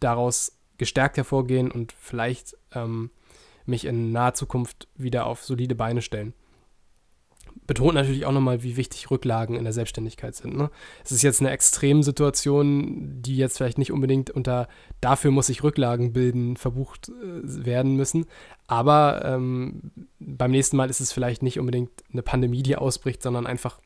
daraus 0.00 0.58
gestärkt 0.76 1.16
hervorgehen 1.16 1.70
und 1.70 1.92
vielleicht 1.92 2.56
ähm, 2.72 3.10
mich 3.66 3.84
in 3.84 4.12
naher 4.12 4.34
Zukunft 4.34 4.88
wieder 4.96 5.26
auf 5.26 5.44
solide 5.44 5.74
Beine 5.74 6.02
stellen. 6.02 6.34
Betont 7.68 7.94
natürlich 7.94 8.24
auch 8.24 8.32
nochmal, 8.32 8.62
wie 8.62 8.78
wichtig 8.78 9.10
Rücklagen 9.10 9.54
in 9.54 9.64
der 9.64 9.74
Selbstständigkeit 9.74 10.34
sind. 10.34 10.56
Ne? 10.56 10.70
Es 11.04 11.12
ist 11.12 11.22
jetzt 11.22 11.40
eine 11.40 11.50
Extremsituation, 11.50 13.20
die 13.20 13.36
jetzt 13.36 13.58
vielleicht 13.58 13.76
nicht 13.76 13.92
unbedingt 13.92 14.30
unter 14.30 14.68
dafür 15.02 15.30
muss 15.30 15.50
ich 15.50 15.62
Rücklagen 15.62 16.14
bilden 16.14 16.56
verbucht 16.56 17.10
äh, 17.10 17.66
werden 17.66 17.94
müssen. 17.94 18.24
Aber 18.66 19.22
ähm, 19.22 19.92
beim 20.18 20.50
nächsten 20.50 20.78
Mal 20.78 20.88
ist 20.88 21.00
es 21.00 21.12
vielleicht 21.12 21.42
nicht 21.42 21.60
unbedingt 21.60 21.90
eine 22.10 22.22
Pandemie, 22.22 22.62
die 22.62 22.74
ausbricht, 22.74 23.22
sondern 23.22 23.46
einfach 23.46 23.78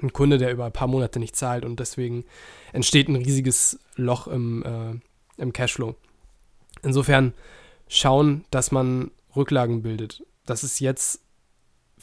ein 0.00 0.12
Kunde, 0.12 0.38
der 0.38 0.52
über 0.52 0.66
ein 0.66 0.72
paar 0.72 0.88
Monate 0.88 1.18
nicht 1.18 1.34
zahlt 1.34 1.64
und 1.64 1.80
deswegen 1.80 2.24
entsteht 2.72 3.08
ein 3.08 3.16
riesiges 3.16 3.80
Loch 3.96 4.28
im, 4.28 4.62
äh, 4.62 5.42
im 5.42 5.52
Cashflow. 5.52 5.96
Insofern 6.84 7.34
schauen, 7.88 8.44
dass 8.52 8.70
man 8.70 9.10
Rücklagen 9.34 9.82
bildet. 9.82 10.22
Das 10.46 10.62
ist 10.62 10.78
jetzt 10.78 11.20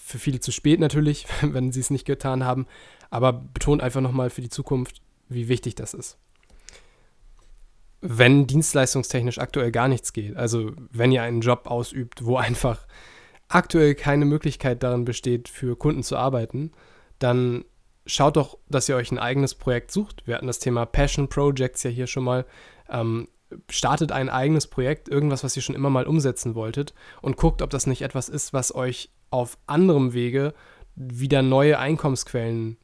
für 0.10 0.20
viele 0.20 0.40
zu 0.40 0.52
spät 0.52 0.80
natürlich, 0.80 1.28
wenn 1.42 1.72
sie 1.72 1.80
es 1.80 1.92
nicht 1.92 2.06
getan 2.06 2.44
haben, 2.44 2.66
aber 3.10 3.32
betont 3.34 3.82
einfach 3.82 4.02
nochmal 4.02 4.30
für 4.30 4.42
die 4.42 4.50
Zukunft, 4.50 5.02
wie 5.30 5.48
wichtig 5.48 5.76
das 5.76 5.94
ist. 5.94 6.18
Wenn 8.02 8.48
dienstleistungstechnisch 8.48 9.40
aktuell 9.40 9.72
gar 9.72 9.88
nichts 9.88 10.14
geht, 10.14 10.36
also 10.36 10.72
wenn 10.92 11.12
ihr 11.12 11.22
einen 11.22 11.42
Job 11.42 11.68
ausübt, 11.68 12.26
wo 12.26 12.38
einfach 12.38 12.88
aktuell 13.50 13.94
keine 13.94 14.26
Möglichkeit 14.26 14.84
darin 14.84 15.06
besteht, 15.06 15.50
für 15.50 15.76
Kunden 15.76 16.04
zu 16.04 16.18
arbeiten, 16.18 16.72
dann 17.20 17.66
schaut 18.06 18.38
doch, 18.38 18.58
dass 18.70 18.88
ihr 18.90 18.96
euch 18.96 19.12
ein 19.12 19.20
eigenes 19.20 19.54
Projekt 19.54 19.92
sucht. 19.92 20.26
Wir 20.26 20.36
hatten 20.36 20.48
das 20.48 20.60
Thema 20.60 20.86
Passion 20.86 21.28
Projects 21.28 21.84
ja 21.84 21.90
hier 21.90 22.08
schon 22.08 22.24
mal. 22.24 22.46
Ähm, 22.90 23.28
startet 23.70 24.12
ein 24.12 24.30
eigenes 24.30 24.68
Projekt, 24.68 25.10
irgendwas, 25.10 25.44
was 25.44 25.56
ihr 25.56 25.64
schon 25.64 25.76
immer 25.76 25.90
mal 25.90 26.06
umsetzen 26.06 26.56
wolltet 26.56 26.94
und 27.22 27.36
guckt, 27.36 27.62
ob 27.62 27.70
das 27.72 27.88
nicht 27.88 28.04
etwas 28.04 28.30
ist, 28.30 28.54
was 28.54 28.74
euch 28.74 29.10
auf 29.30 29.58
anderem 29.68 30.14
Wege 30.14 30.54
wieder 30.96 31.42
neue 31.42 31.80
Einkommensquellen 31.80 32.78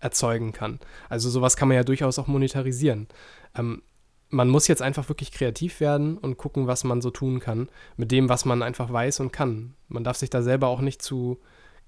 erzeugen 0.00 0.52
kann. 0.52 0.80
Also 1.08 1.30
sowas 1.30 1.56
kann 1.56 1.68
man 1.68 1.76
ja 1.76 1.84
durchaus 1.84 2.18
auch 2.18 2.26
monetarisieren. 2.26 3.08
Ähm, 3.56 3.82
man 4.28 4.48
muss 4.48 4.68
jetzt 4.68 4.82
einfach 4.82 5.08
wirklich 5.08 5.32
kreativ 5.32 5.80
werden 5.80 6.18
und 6.18 6.36
gucken, 6.36 6.66
was 6.66 6.84
man 6.84 7.00
so 7.00 7.10
tun 7.10 7.40
kann 7.40 7.68
mit 7.96 8.10
dem, 8.10 8.28
was 8.28 8.44
man 8.44 8.62
einfach 8.62 8.92
weiß 8.92 9.20
und 9.20 9.32
kann. 9.32 9.74
Man 9.88 10.04
darf 10.04 10.16
sich 10.16 10.30
da 10.30 10.42
selber 10.42 10.68
auch 10.68 10.80
nicht 10.80 11.02
zu 11.02 11.40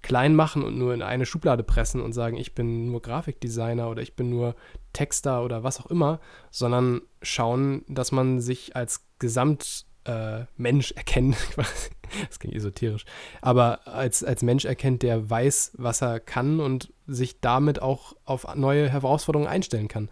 klein 0.03 0.37
machen 0.37 0.63
und 0.63 0.79
nur 0.79 0.95
in 0.95 1.03
eine 1.03 1.27
Schublade 1.27 1.65
pressen 1.65 2.01
und 2.01 2.13
sagen, 2.13 2.37
ich 2.37 2.55
bin 2.55 2.87
nur 2.91 3.03
Grafikdesigner 3.03 3.91
oder 3.91 4.03
ich 4.03 4.15
bin 4.15 4.31
nur 4.31 4.55
Texter 4.93 5.43
oder 5.43 5.65
was 5.65 5.81
auch 5.81 5.87
immer, 5.87 6.21
sondern 6.51 7.03
schauen, 7.23 7.85
dass 7.89 8.13
man 8.13 8.41
sich 8.41 8.77
als 8.77 9.05
Gesamtmensch 9.19 9.87
äh, 10.07 10.47
erkennt. 10.95 11.37
das 11.57 12.39
klingt 12.39 12.55
esoterisch. 12.55 13.05
Aber 13.41 13.87
als, 13.87 14.23
als 14.25 14.43
Mensch 14.43 14.65
erkennt, 14.65 15.03
der 15.03 15.29
weiß, 15.29 15.73
was 15.77 16.03
er 16.03 16.21
kann 16.21 16.61
und 16.61 16.93
sich 17.07 17.41
damit 17.41 17.83
auch 17.83 18.15
auf 18.25 18.55
neue 18.55 18.89
Herausforderungen 18.89 19.49
einstellen 19.49 19.89
kann. 19.89 20.09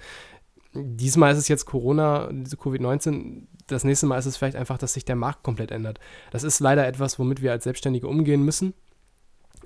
Diesmal 0.74 1.32
ist 1.32 1.38
es 1.38 1.48
jetzt 1.48 1.66
Corona, 1.66 2.30
diese 2.32 2.56
Covid-19. 2.56 3.46
Das 3.66 3.84
nächste 3.84 4.06
Mal 4.06 4.18
ist 4.18 4.26
es 4.26 4.36
vielleicht 4.36 4.56
einfach, 4.56 4.78
dass 4.78 4.94
sich 4.94 5.04
der 5.04 5.16
Markt 5.16 5.42
komplett 5.44 5.70
ändert. 5.70 6.00
Das 6.32 6.42
ist 6.42 6.60
leider 6.60 6.86
etwas, 6.86 7.18
womit 7.18 7.42
wir 7.42 7.52
als 7.52 7.64
Selbstständige 7.64 8.08
umgehen 8.08 8.42
müssen 8.42 8.74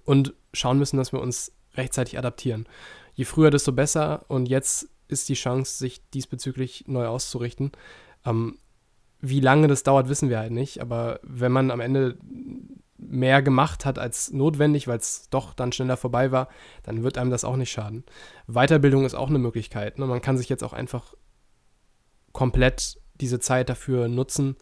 und 0.05 0.35
schauen 0.53 0.79
müssen, 0.79 0.99
dass 0.99 1.13
wir 1.13 1.21
uns 1.21 1.53
rechtzeitig 1.75 2.19
adaptieren. 2.19 2.69
Je 3.15 3.25
früher, 3.25 3.51
desto 3.51 3.73
besser. 3.73 4.25
Und 4.29 4.49
jetzt 4.49 4.89
ist 5.09 5.29
die 5.29 5.35
Chance, 5.35 5.79
sich 5.79 6.09
diesbezüglich 6.11 6.85
neu 6.87 7.07
auszurichten. 7.07 7.73
Ähm, 8.25 8.59
wie 9.21 9.41
lange 9.41 9.69
das 9.69 9.83
dauert, 9.83 10.09
wissen 10.09 10.29
wir 10.29 10.39
halt 10.39 10.53
nicht. 10.53 10.81
Aber 10.81 11.21
wenn 11.23 11.53
man 11.53 11.71
am 11.71 11.81
Ende 11.81 12.19
mehr 12.99 13.43
gemacht 13.43 13.85
hat 13.85 13.99
als 13.99 14.33
notwendig, 14.33 14.89
weil 14.89 14.99
es 14.99 15.29
doch 15.31 15.55
dann 15.55 15.73
schneller 15.73 15.97
vorbei 15.97 16.33
war, 16.33 16.49
dann 16.83 17.03
wird 17.03 17.17
einem 17.17 17.31
das 17.31 17.45
auch 17.45 17.57
nicht 17.57 17.71
schaden. 17.71 18.05
Weiterbildung 18.47 19.05
ist 19.05 19.15
auch 19.15 19.29
eine 19.29 19.39
Möglichkeit. 19.39 19.99
Ne? 19.99 20.07
Man 20.07 20.21
kann 20.21 20.37
sich 20.37 20.49
jetzt 20.49 20.65
auch 20.65 20.73
einfach 20.73 21.15
komplett 22.33 23.01
diese 23.21 23.41
Zeit 23.41 23.69
dafür 23.69 24.09
nutzen, 24.09 24.57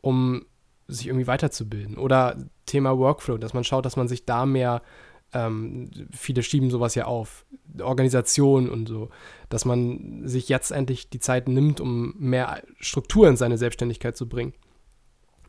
um 0.00 0.44
sich 0.86 1.06
irgendwie 1.08 1.26
weiterzubilden. 1.26 1.98
Oder 1.98 2.36
Thema 2.66 2.96
Workflow, 2.98 3.36
dass 3.36 3.54
man 3.54 3.64
schaut, 3.64 3.84
dass 3.84 3.96
man 3.96 4.08
sich 4.08 4.24
da 4.24 4.46
mehr, 4.46 4.82
ähm, 5.32 5.90
viele 6.10 6.42
schieben 6.42 6.70
sowas 6.70 6.94
ja 6.94 7.04
auf, 7.04 7.44
Organisation 7.80 8.68
und 8.68 8.88
so, 8.88 9.10
dass 9.48 9.64
man 9.64 10.26
sich 10.26 10.48
jetzt 10.48 10.70
endlich 10.70 11.10
die 11.10 11.20
Zeit 11.20 11.48
nimmt, 11.48 11.80
um 11.80 12.14
mehr 12.18 12.62
Struktur 12.80 13.28
in 13.28 13.36
seine 13.36 13.58
Selbstständigkeit 13.58 14.16
zu 14.16 14.28
bringen. 14.28 14.54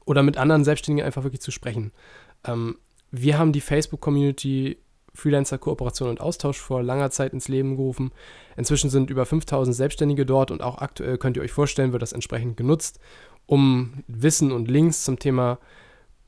Oder 0.05 0.23
mit 0.23 0.37
anderen 0.37 0.63
Selbstständigen 0.63 1.05
einfach 1.05 1.23
wirklich 1.23 1.41
zu 1.41 1.51
sprechen. 1.51 1.91
Ähm, 2.45 2.77
wir 3.11 3.37
haben 3.37 3.53
die 3.53 3.61
Facebook-Community 3.61 4.77
Freelancer 5.15 5.57
Kooperation 5.57 6.09
und 6.09 6.21
Austausch 6.21 6.59
vor 6.59 6.83
langer 6.83 7.09
Zeit 7.09 7.33
ins 7.33 7.47
Leben 7.47 7.75
gerufen. 7.75 8.11
Inzwischen 8.55 8.89
sind 8.89 9.09
über 9.09 9.25
5000 9.25 9.75
Selbstständige 9.75 10.25
dort 10.25 10.51
und 10.51 10.61
auch 10.61 10.77
aktuell 10.77 11.17
könnt 11.17 11.35
ihr 11.35 11.43
euch 11.43 11.51
vorstellen, 11.51 11.91
wird 11.91 12.03
das 12.03 12.13
entsprechend 12.13 12.57
genutzt 12.57 12.99
um 13.49 14.03
Wissen 14.07 14.51
und 14.51 14.69
Links 14.69 15.03
zum 15.03 15.17
Thema 15.17 15.57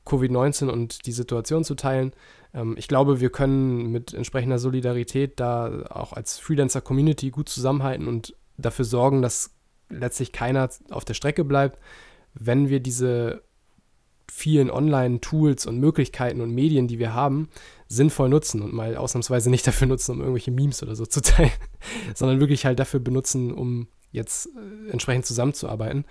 Covid-19 0.04 0.68
und 0.68 1.06
die 1.06 1.12
Situation 1.12 1.62
zu 1.62 1.76
teilen. 1.76 2.12
Ähm, 2.54 2.74
ich 2.76 2.88
glaube, 2.88 3.20
wir 3.20 3.30
können 3.30 3.90
mit 3.90 4.14
entsprechender 4.14 4.58
Solidarität 4.58 5.40
da 5.40 5.84
auch 5.90 6.12
als 6.12 6.38
Freelancer-Community 6.38 7.30
gut 7.30 7.48
zusammenhalten 7.48 8.08
und 8.08 8.34
dafür 8.56 8.84
sorgen, 8.84 9.22
dass 9.22 9.50
letztlich 9.88 10.32
keiner 10.32 10.68
auf 10.90 11.04
der 11.04 11.14
Strecke 11.14 11.44
bleibt, 11.44 11.78
wenn 12.34 12.68
wir 12.68 12.80
diese 12.80 13.42
vielen 14.30 14.70
Online-Tools 14.70 15.66
und 15.66 15.78
Möglichkeiten 15.78 16.40
und 16.40 16.54
Medien, 16.54 16.88
die 16.88 16.98
wir 16.98 17.12
haben, 17.12 17.50
sinnvoll 17.88 18.30
nutzen 18.30 18.62
und 18.62 18.72
mal 18.72 18.96
ausnahmsweise 18.96 19.50
nicht 19.50 19.66
dafür 19.66 19.86
nutzen, 19.86 20.12
um 20.12 20.20
irgendwelche 20.20 20.50
Memes 20.50 20.82
oder 20.82 20.96
so 20.96 21.04
zu 21.04 21.20
teilen, 21.20 21.50
sondern 22.14 22.40
wirklich 22.40 22.64
halt 22.64 22.78
dafür 22.78 23.00
benutzen, 23.00 23.52
um 23.52 23.88
jetzt 24.10 24.46
äh, 24.46 24.90
entsprechend 24.90 25.26
zusammenzuarbeiten. 25.26 26.06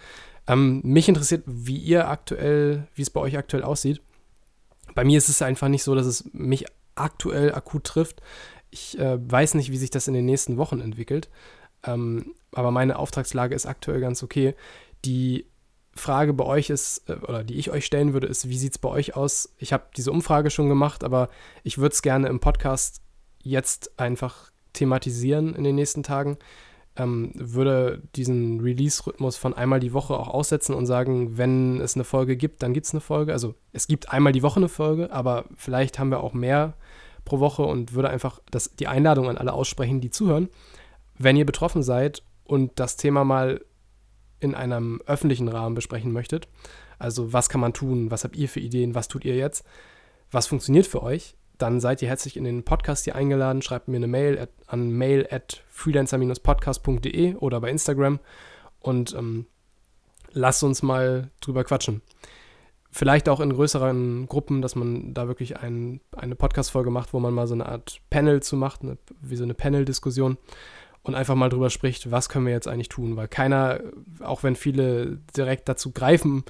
Ähm, 0.48 0.82
mich 0.84 1.10
interessiert, 1.10 1.44
wie 1.48 1.78
ihr 1.78 2.10
aktuell, 2.10 2.88
wie 2.94 3.02
es 3.02 3.10
bei 3.10 3.22
euch 3.22 3.38
aktuell 3.38 3.64
aussieht. 3.64 4.02
Bei 4.96 5.04
mir 5.04 5.18
ist 5.18 5.30
es 5.30 5.42
einfach 5.42 5.68
nicht 5.68 5.84
so, 5.84 5.96
dass 5.96 6.06
es 6.06 6.26
mich 6.34 6.66
aktuell 6.96 7.54
akut 7.54 7.84
trifft. 7.86 8.22
Ich 8.70 8.98
äh, 9.00 9.18
weiß 9.20 9.56
nicht, 9.56 9.72
wie 9.72 9.78
sich 9.78 9.90
das 9.90 10.08
in 10.08 10.14
den 10.14 10.26
nächsten 10.26 10.58
Wochen 10.58 10.80
entwickelt. 10.80 11.30
Ähm, 11.84 12.34
aber 12.54 12.72
meine 12.72 13.00
Auftragslage 13.00 13.56
ist 13.56 13.66
aktuell 13.66 14.02
ganz 14.02 14.24
okay. 14.24 14.56
Die 15.04 15.46
Frage 15.96 16.34
bei 16.34 16.46
euch 16.46 16.70
ist, 16.70 17.10
äh, 17.10 17.14
oder 17.14 17.44
die 17.44 17.56
ich 17.56 17.72
euch 17.72 17.86
stellen 17.86 18.14
würde, 18.14 18.28
ist, 18.28 18.48
wie 18.50 18.58
sieht 18.58 18.74
es 18.74 18.78
bei 18.78 18.90
euch 18.90 19.16
aus? 19.16 19.54
Ich 19.58 19.74
habe 19.74 19.86
diese 19.98 20.12
Umfrage 20.12 20.50
schon 20.50 20.70
gemacht, 20.70 21.04
aber 21.04 21.30
ich 21.64 21.78
würde 21.78 21.94
es 21.94 22.02
gerne 22.02 22.28
im 22.28 22.40
Podcast 22.40 23.02
jetzt 23.44 24.00
einfach 24.00 24.52
thematisieren 24.74 25.56
in 25.56 25.64
den 25.64 25.76
nächsten 25.76 26.04
Tagen 26.04 26.38
ähm, 26.98 27.32
würde 27.36 28.02
diesen 28.16 28.60
Release-Rhythmus 28.60 29.38
von 29.38 29.54
einmal 29.54 29.80
die 29.80 29.94
Woche 29.94 30.18
auch 30.18 30.28
aussetzen 30.28 30.76
und 30.76 30.86
sagen, 30.86 31.38
wenn 31.38 31.80
es 31.80 31.96
eine 31.96 32.04
Folge 32.04 32.36
gibt, 32.36 32.64
dann 32.64 32.74
gibt 32.74 32.86
es 32.86 32.94
eine 32.94 33.02
Folge. 33.02 33.34
Also 33.34 33.56
es 33.72 33.88
gibt 33.88 34.12
einmal 34.12 34.34
die 34.34 34.44
Woche 34.44 34.60
eine 34.60 34.70
Folge, 34.70 35.12
aber 35.12 35.46
vielleicht 35.56 36.00
haben 36.00 36.10
wir 36.10 36.22
auch 36.22 36.34
mehr 36.34 36.74
pro 37.24 37.40
Woche 37.40 37.64
und 37.64 37.94
würde 37.94 38.10
einfach 38.10 38.40
das, 38.52 38.76
die 38.76 38.88
Einladung 38.88 39.30
an 39.30 39.38
alle 39.38 39.54
aussprechen, 39.54 40.02
die 40.02 40.10
zuhören. 40.10 40.50
Wenn 41.18 41.38
ihr 41.38 41.46
betroffen 41.46 41.84
seid 41.84 42.24
und 42.44 42.72
das 42.80 42.98
Thema 42.98 43.24
mal 43.24 43.64
in 44.40 44.56
einem 44.56 45.02
öffentlichen 45.06 45.48
Rahmen 45.48 45.76
besprechen 45.76 46.12
möchtet, 46.12 46.48
also 47.00 47.32
was 47.32 47.48
kann 47.48 47.62
man 47.62 47.74
tun, 47.74 48.12
was 48.12 48.24
habt 48.24 48.36
ihr 48.36 48.50
für 48.50 48.60
Ideen, 48.60 48.96
was 48.96 49.08
tut 49.08 49.24
ihr 49.24 49.36
jetzt, 49.36 49.64
was 50.30 50.48
funktioniert 50.48 50.88
für 50.88 51.04
euch, 51.04 51.36
dann 51.62 51.80
seid 51.80 52.02
ihr 52.02 52.08
herzlich 52.08 52.38
in 52.38 52.44
den 52.44 52.64
Podcast 52.64 53.04
hier 53.04 53.16
eingeladen. 53.16 53.62
Schreibt 53.62 53.88
mir 53.88 53.98
eine 53.98 54.08
Mail 54.08 54.40
at, 54.40 54.50
an 54.68 54.92
mail 54.92 55.28
at 55.30 55.64
freelancer-podcast.de 55.70 57.36
oder 57.36 57.62
bei 57.62 57.70
Instagram 57.70 58.20
und 58.80 59.14
ähm, 59.14 59.46
lasst 60.32 60.64
uns 60.64 60.82
mal 60.82 61.30
drüber 61.42 61.64
quatschen. 61.64 62.02
Vielleicht 62.90 63.30
auch 63.30 63.40
in 63.40 63.54
größeren 63.54 64.28
Gruppen, 64.28 64.62
dass 64.62 64.76
man 64.76 65.14
da 65.14 65.28
wirklich 65.28 65.58
ein, 65.58 66.02
eine 66.16 66.36
Podcast-Folge 66.36 66.90
macht, 66.90 67.14
wo 67.14 67.20
man 67.20 67.34
mal 67.34 67.48
so 67.48 67.54
eine 67.54 67.68
Art 67.68 68.02
Panel 68.10 68.44
zu 68.44 68.58
macht, 68.58 68.82
eine, 68.82 68.98
wie 69.22 69.38
so 69.38 69.44
eine 69.44 69.54
Panel-Diskussion 69.54 70.38
und 71.04 71.16
einfach 71.16 71.36
mal 71.36 71.50
drüber 71.50 71.70
spricht, 71.70 72.12
was 72.12 72.28
können 72.28 72.46
wir 72.46 72.54
jetzt 72.54 72.68
eigentlich 72.68 72.90
tun, 72.90 73.16
weil 73.16 73.28
keiner, 73.28 73.80
auch 74.20 74.44
wenn 74.44 74.56
viele 74.56 75.20
direkt 75.36 75.70
dazu 75.70 75.92
greifen 75.92 76.44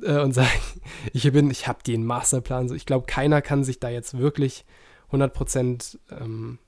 äh, 0.00 0.20
und 0.20 0.32
sage, 0.32 0.48
ich 1.12 1.30
bin, 1.32 1.50
ich 1.50 1.68
habe 1.68 1.82
den 1.82 2.04
Masterplan. 2.04 2.68
So, 2.68 2.74
ich 2.74 2.86
glaube, 2.86 3.06
keiner 3.06 3.42
kann 3.42 3.64
sich 3.64 3.80
da 3.80 3.88
jetzt 3.88 4.18
wirklich 4.18 4.64
100% 5.12 5.98
ähm, 6.10 6.58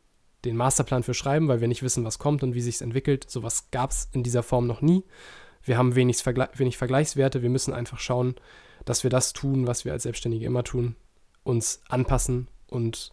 den 0.44 0.56
Masterplan 0.56 1.02
für 1.02 1.14
schreiben, 1.14 1.48
weil 1.48 1.60
wir 1.60 1.68
nicht 1.68 1.82
wissen, 1.82 2.04
was 2.04 2.18
kommt 2.18 2.42
und 2.42 2.54
wie 2.54 2.60
sich 2.60 2.76
es 2.76 2.80
entwickelt. 2.80 3.30
Sowas 3.30 3.70
gab 3.70 3.90
es 3.90 4.08
in 4.12 4.22
dieser 4.22 4.42
Form 4.42 4.66
noch 4.66 4.82
nie. 4.82 5.04
Wir 5.62 5.78
haben 5.78 5.94
wenig, 5.94 6.18
Vergle 6.18 6.50
wenig 6.54 6.76
Vergleichswerte. 6.76 7.42
Wir 7.42 7.48
müssen 7.48 7.72
einfach 7.72 7.98
schauen, 7.98 8.34
dass 8.84 9.02
wir 9.02 9.10
das 9.10 9.32
tun, 9.32 9.66
was 9.66 9.84
wir 9.84 9.92
als 9.92 10.02
Selbstständige 10.02 10.44
immer 10.44 10.62
tun, 10.62 10.96
uns 11.42 11.80
anpassen 11.88 12.48
und 12.68 13.12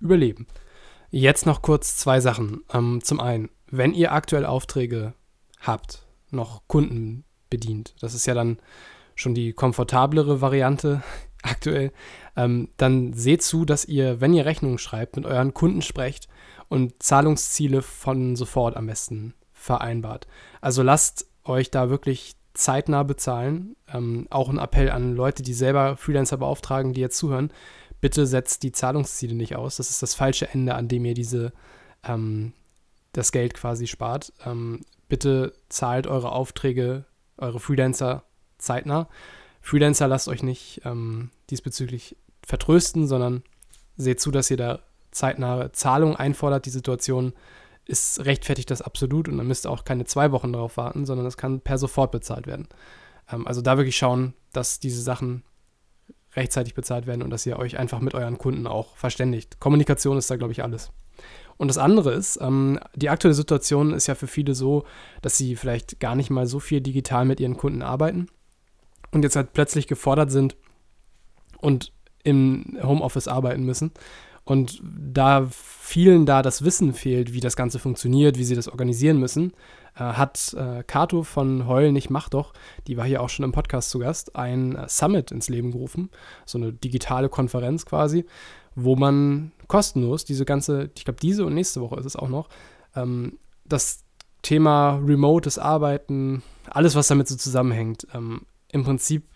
überleben. 0.00 0.46
Jetzt 1.10 1.46
noch 1.46 1.62
kurz 1.62 1.96
zwei 1.96 2.20
Sachen. 2.20 2.64
Ähm, 2.72 3.00
zum 3.04 3.20
einen, 3.20 3.50
wenn 3.70 3.94
ihr 3.94 4.12
aktuell 4.12 4.44
Aufträge 4.46 5.14
habt, 5.60 6.06
noch 6.30 6.62
Kunden 6.66 7.24
bedient, 7.50 7.94
das 8.00 8.14
ist 8.14 8.26
ja 8.26 8.34
dann 8.34 8.58
schon 9.22 9.34
die 9.34 9.52
komfortablere 9.52 10.40
Variante 10.40 11.02
aktuell, 11.42 11.92
ähm, 12.36 12.68
dann 12.76 13.12
seht 13.12 13.42
zu, 13.42 13.64
dass 13.64 13.84
ihr, 13.84 14.20
wenn 14.20 14.34
ihr 14.34 14.46
Rechnungen 14.46 14.78
schreibt, 14.78 15.16
mit 15.16 15.26
euren 15.26 15.54
Kunden 15.54 15.82
sprecht 15.82 16.28
und 16.68 17.02
Zahlungsziele 17.02 17.82
von 17.82 18.36
sofort 18.36 18.76
am 18.76 18.86
besten 18.86 19.34
vereinbart. 19.52 20.26
Also 20.60 20.82
lasst 20.82 21.26
euch 21.44 21.70
da 21.70 21.90
wirklich 21.90 22.34
zeitnah 22.54 23.02
bezahlen. 23.02 23.76
Ähm, 23.92 24.26
auch 24.30 24.48
ein 24.48 24.58
Appell 24.58 24.90
an 24.90 25.14
Leute, 25.14 25.42
die 25.42 25.54
selber 25.54 25.96
Freelancer 25.96 26.36
beauftragen, 26.36 26.92
die 26.92 27.00
jetzt 27.00 27.18
zuhören. 27.18 27.52
Bitte 28.00 28.26
setzt 28.26 28.62
die 28.62 28.72
Zahlungsziele 28.72 29.34
nicht 29.34 29.56
aus. 29.56 29.76
Das 29.76 29.90
ist 29.90 30.02
das 30.02 30.14
falsche 30.14 30.48
Ende, 30.48 30.74
an 30.74 30.88
dem 30.88 31.04
ihr 31.04 31.14
diese 31.14 31.52
ähm, 32.04 32.52
das 33.12 33.32
Geld 33.32 33.54
quasi 33.54 33.86
spart. 33.86 34.32
Ähm, 34.44 34.80
bitte 35.08 35.52
zahlt 35.68 36.06
eure 36.06 36.32
Aufträge, 36.32 37.04
eure 37.36 37.60
Freelancer 37.60 38.24
zeitnah. 38.62 39.08
Freelancer 39.60 40.08
lasst 40.08 40.28
euch 40.28 40.42
nicht 40.42 40.82
ähm, 40.84 41.30
diesbezüglich 41.50 42.16
vertrösten, 42.44 43.06
sondern 43.06 43.42
seht 43.96 44.20
zu, 44.20 44.30
dass 44.30 44.50
ihr 44.50 44.56
da 44.56 44.80
zeitnahe 45.12 45.72
Zahlung 45.72 46.16
einfordert. 46.16 46.66
Die 46.66 46.70
Situation 46.70 47.32
ist 47.84 48.24
rechtfertigt 48.24 48.70
das 48.70 48.82
absolut 48.82 49.28
und 49.28 49.38
dann 49.38 49.46
müsst 49.46 49.66
ihr 49.66 49.70
auch 49.70 49.84
keine 49.84 50.04
zwei 50.04 50.32
Wochen 50.32 50.52
darauf 50.52 50.76
warten, 50.76 51.06
sondern 51.06 51.24
das 51.24 51.36
kann 51.36 51.60
per 51.60 51.78
sofort 51.78 52.10
bezahlt 52.10 52.46
werden. 52.46 52.68
Ähm, 53.30 53.46
also 53.46 53.60
da 53.60 53.76
wirklich 53.76 53.96
schauen, 53.96 54.34
dass 54.52 54.80
diese 54.80 55.02
Sachen 55.02 55.44
rechtzeitig 56.34 56.74
bezahlt 56.74 57.06
werden 57.06 57.22
und 57.22 57.30
dass 57.30 57.46
ihr 57.46 57.58
euch 57.58 57.78
einfach 57.78 58.00
mit 58.00 58.14
euren 58.14 58.38
Kunden 58.38 58.66
auch 58.66 58.96
verständigt. 58.96 59.60
Kommunikation 59.60 60.16
ist 60.16 60.30
da, 60.30 60.36
glaube 60.36 60.52
ich, 60.52 60.62
alles. 60.62 60.90
Und 61.58 61.68
das 61.68 61.78
andere 61.78 62.14
ist, 62.14 62.40
ähm, 62.40 62.80
die 62.96 63.10
aktuelle 63.10 63.34
Situation 63.34 63.92
ist 63.92 64.06
ja 64.06 64.14
für 64.14 64.26
viele 64.26 64.54
so, 64.54 64.84
dass 65.20 65.36
sie 65.36 65.54
vielleicht 65.54 66.00
gar 66.00 66.16
nicht 66.16 66.30
mal 66.30 66.46
so 66.46 66.58
viel 66.58 66.80
digital 66.80 67.24
mit 67.26 67.38
ihren 67.38 67.56
Kunden 67.56 67.82
arbeiten 67.82 68.28
und 69.12 69.22
jetzt 69.22 69.36
halt 69.36 69.52
plötzlich 69.52 69.86
gefordert 69.86 70.30
sind 70.30 70.56
und 71.58 71.92
im 72.24 72.78
Homeoffice 72.82 73.28
arbeiten 73.28 73.64
müssen. 73.64 73.92
Und 74.44 74.82
da 74.82 75.46
vielen 75.50 76.26
da 76.26 76.42
das 76.42 76.64
Wissen 76.64 76.94
fehlt, 76.94 77.32
wie 77.32 77.40
das 77.40 77.54
Ganze 77.54 77.78
funktioniert, 77.78 78.38
wie 78.38 78.44
sie 78.44 78.56
das 78.56 78.68
organisieren 78.68 79.18
müssen, 79.18 79.52
äh, 79.94 80.00
hat 80.00 80.54
äh, 80.54 80.82
Kato 80.82 81.22
von 81.22 81.68
Heul 81.68 81.92
nicht 81.92 82.10
Mach 82.10 82.28
doch, 82.28 82.52
die 82.88 82.96
war 82.96 83.04
hier 83.04 83.22
auch 83.22 83.28
schon 83.28 83.44
im 83.44 83.52
Podcast 83.52 83.90
zu 83.90 84.00
Gast, 84.00 84.34
ein 84.34 84.74
äh, 84.74 84.88
Summit 84.88 85.30
ins 85.30 85.48
Leben 85.48 85.70
gerufen, 85.70 86.10
so 86.44 86.58
eine 86.58 86.72
digitale 86.72 87.28
Konferenz 87.28 87.86
quasi, 87.86 88.24
wo 88.74 88.96
man 88.96 89.52
kostenlos 89.68 90.24
diese 90.24 90.44
ganze, 90.44 90.90
ich 90.96 91.04
glaube 91.04 91.20
diese 91.20 91.46
und 91.46 91.54
nächste 91.54 91.80
Woche 91.80 92.00
ist 92.00 92.06
es 92.06 92.16
auch 92.16 92.28
noch, 92.28 92.48
ähm, 92.96 93.38
das 93.64 94.02
Thema 94.42 95.00
remotes 95.06 95.58
Arbeiten, 95.58 96.42
alles 96.68 96.96
was 96.96 97.06
damit 97.06 97.28
so 97.28 97.36
zusammenhängt, 97.36 98.08
ähm, 98.12 98.42
im 98.72 98.82
Prinzip 98.84 99.28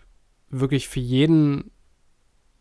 wirklich 0.49 0.89
für 0.89 0.99
jeden 0.99 1.71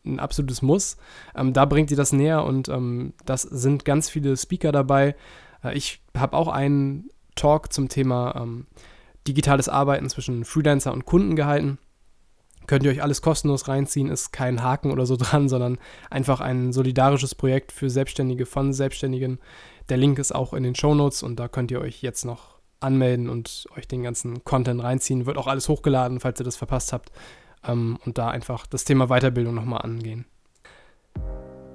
ein 0.04 0.20
absolutes 0.20 0.62
Muss. 0.62 0.96
Ähm, 1.34 1.52
da 1.52 1.64
bringt 1.64 1.88
sie 1.88 1.96
das 1.96 2.12
näher 2.12 2.44
und 2.44 2.68
ähm, 2.68 3.12
das 3.24 3.42
sind 3.42 3.84
ganz 3.84 4.08
viele 4.08 4.36
Speaker 4.36 4.70
dabei. 4.70 5.16
Äh, 5.64 5.76
ich 5.76 6.00
habe 6.16 6.36
auch 6.36 6.48
einen 6.48 7.10
Talk 7.34 7.72
zum 7.72 7.88
Thema 7.88 8.36
ähm, 8.36 8.66
digitales 9.26 9.68
Arbeiten 9.68 10.08
zwischen 10.08 10.44
Freelancer 10.44 10.92
und 10.92 11.04
Kunden 11.04 11.34
gehalten. 11.34 11.78
Könnt 12.66 12.84
ihr 12.84 12.90
euch 12.90 13.02
alles 13.02 13.22
kostenlos 13.22 13.68
reinziehen, 13.68 14.08
ist 14.08 14.32
kein 14.32 14.62
Haken 14.62 14.90
oder 14.90 15.06
so 15.06 15.16
dran, 15.18 15.48
sondern 15.48 15.78
einfach 16.10 16.40
ein 16.40 16.72
solidarisches 16.72 17.34
Projekt 17.34 17.72
für 17.72 17.90
Selbstständige 17.90 18.46
von 18.46 18.72
Selbstständigen. 18.72 19.38
Der 19.88 19.96
Link 19.96 20.18
ist 20.18 20.34
auch 20.34 20.52
in 20.52 20.62
den 20.62 20.74
Show 20.74 20.94
Notes 20.94 21.22
und 21.22 21.38
da 21.38 21.48
könnt 21.48 21.70
ihr 21.70 21.80
euch 21.80 22.02
jetzt 22.02 22.24
noch 22.24 22.55
anmelden 22.80 23.28
und 23.28 23.66
euch 23.76 23.88
den 23.88 24.02
ganzen 24.02 24.44
Content 24.44 24.82
reinziehen. 24.82 25.26
Wird 25.26 25.38
auch 25.38 25.46
alles 25.46 25.68
hochgeladen, 25.68 26.20
falls 26.20 26.40
ihr 26.40 26.44
das 26.44 26.56
verpasst 26.56 26.92
habt. 26.92 27.10
Ähm, 27.66 27.98
und 28.04 28.18
da 28.18 28.28
einfach 28.28 28.66
das 28.66 28.84
Thema 28.84 29.06
Weiterbildung 29.08 29.54
nochmal 29.54 29.82
angehen. 29.82 30.26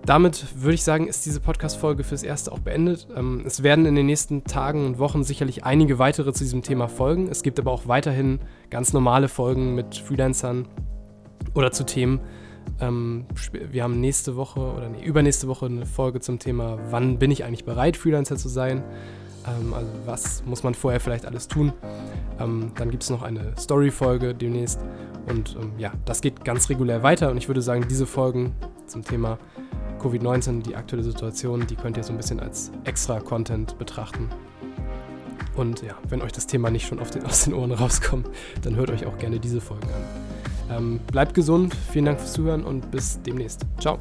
Damit 0.06 0.48
würde 0.56 0.74
ich 0.74 0.84
sagen, 0.84 1.08
ist 1.08 1.28
diese 1.28 1.40
Podcast-Folge 1.40 2.04
fürs 2.04 2.24
Erste 2.24 2.52
auch 2.52 2.60
beendet. 2.60 3.08
Ähm, 3.16 3.44
es 3.46 3.62
werden 3.62 3.86
in 3.86 3.96
den 3.96 4.08
nächsten 4.08 4.44
Tagen 4.46 4.86
und 4.86 4.98
Wochen 4.98 5.24
sicherlich 5.24 5.64
einige 5.64 6.00
weitere 6.00 6.34
zu 6.34 6.44
diesem 6.44 6.64
Thema 6.64 6.88
folgen. 6.88 7.28
Es 7.28 7.44
gibt 7.44 7.60
aber 7.60 7.72
auch 7.72 7.88
weiterhin 7.88 8.40
ganz 8.72 8.94
normale 8.94 9.28
Folgen 9.28 9.76
mit 9.76 9.96
Freelancern 9.96 10.68
oder 11.54 11.72
zu 11.72 11.86
Themen. 11.86 12.20
Ähm, 12.80 13.26
wir 13.52 13.84
haben 13.84 14.00
nächste 14.00 14.36
Woche 14.36 14.60
oder 14.60 14.90
nee, 14.90 15.04
übernächste 15.04 15.48
Woche 15.48 15.68
eine 15.68 15.86
Folge 15.86 16.20
zum 16.20 16.40
Thema, 16.40 16.80
wann 16.90 17.20
bin 17.20 17.30
ich 17.30 17.44
eigentlich 17.44 17.66
bereit, 17.66 17.96
Freelancer 17.96 18.38
zu 18.38 18.50
sein. 18.50 18.84
Ähm, 19.48 19.74
also 19.74 19.90
was 20.06 20.44
muss 20.46 20.64
man 20.64 20.74
vorher 20.74 21.00
vielleicht 21.00 21.26
alles 21.26 21.48
tun. 21.48 21.74
Ähm, 22.40 22.72
dann 22.76 22.92
gibt 22.92 23.04
es 23.04 23.10
noch 23.10 23.22
eine 23.22 23.54
Story-Folge 23.58 24.34
demnächst. 24.34 24.80
Und 25.28 25.56
ähm, 25.60 25.72
ja, 25.78 25.92
das 26.06 26.22
geht 26.22 26.44
ganz 26.44 26.70
regulär 26.70 27.04
weiter. 27.04 27.32
Und 27.32 27.38
ich 27.38 27.48
würde 27.48 27.62
sagen, 27.62 27.86
diese 27.90 28.06
Folgen 28.06 28.54
zum 28.88 29.04
Thema 29.04 29.38
Covid-19, 30.02 30.64
die 30.64 30.76
aktuelle 30.76 31.04
Situation, 31.04 31.68
die 31.68 31.76
könnt 31.76 31.98
ihr 31.98 32.04
so 32.04 32.12
ein 32.12 32.18
bisschen 32.18 32.40
als 32.40 32.72
extra 32.84 33.20
Content 33.20 33.78
betrachten. 33.78 34.30
Und 35.56 35.82
ja, 35.82 35.96
wenn 36.10 36.22
euch 36.22 36.32
das 36.32 36.48
Thema 36.48 36.72
nicht 36.72 36.88
schon 36.88 36.98
den, 36.98 37.26
aus 37.26 37.44
den 37.44 37.54
Ohren 37.54 37.72
rauskommt, 37.72 38.28
dann 38.64 38.76
hört 38.76 38.90
euch 38.90 39.06
auch 39.06 39.18
gerne 39.18 39.40
diese 39.40 39.62
Folgen 39.62 39.88
an. 39.88 40.78
Ähm, 40.78 41.00
bleibt 41.12 41.34
gesund, 41.34 41.76
vielen 41.92 42.06
Dank 42.06 42.20
fürs 42.20 42.34
Zuhören 42.34 42.64
und 42.64 42.90
bis 42.92 43.22
demnächst. 43.22 43.66
Ciao. 43.80 44.00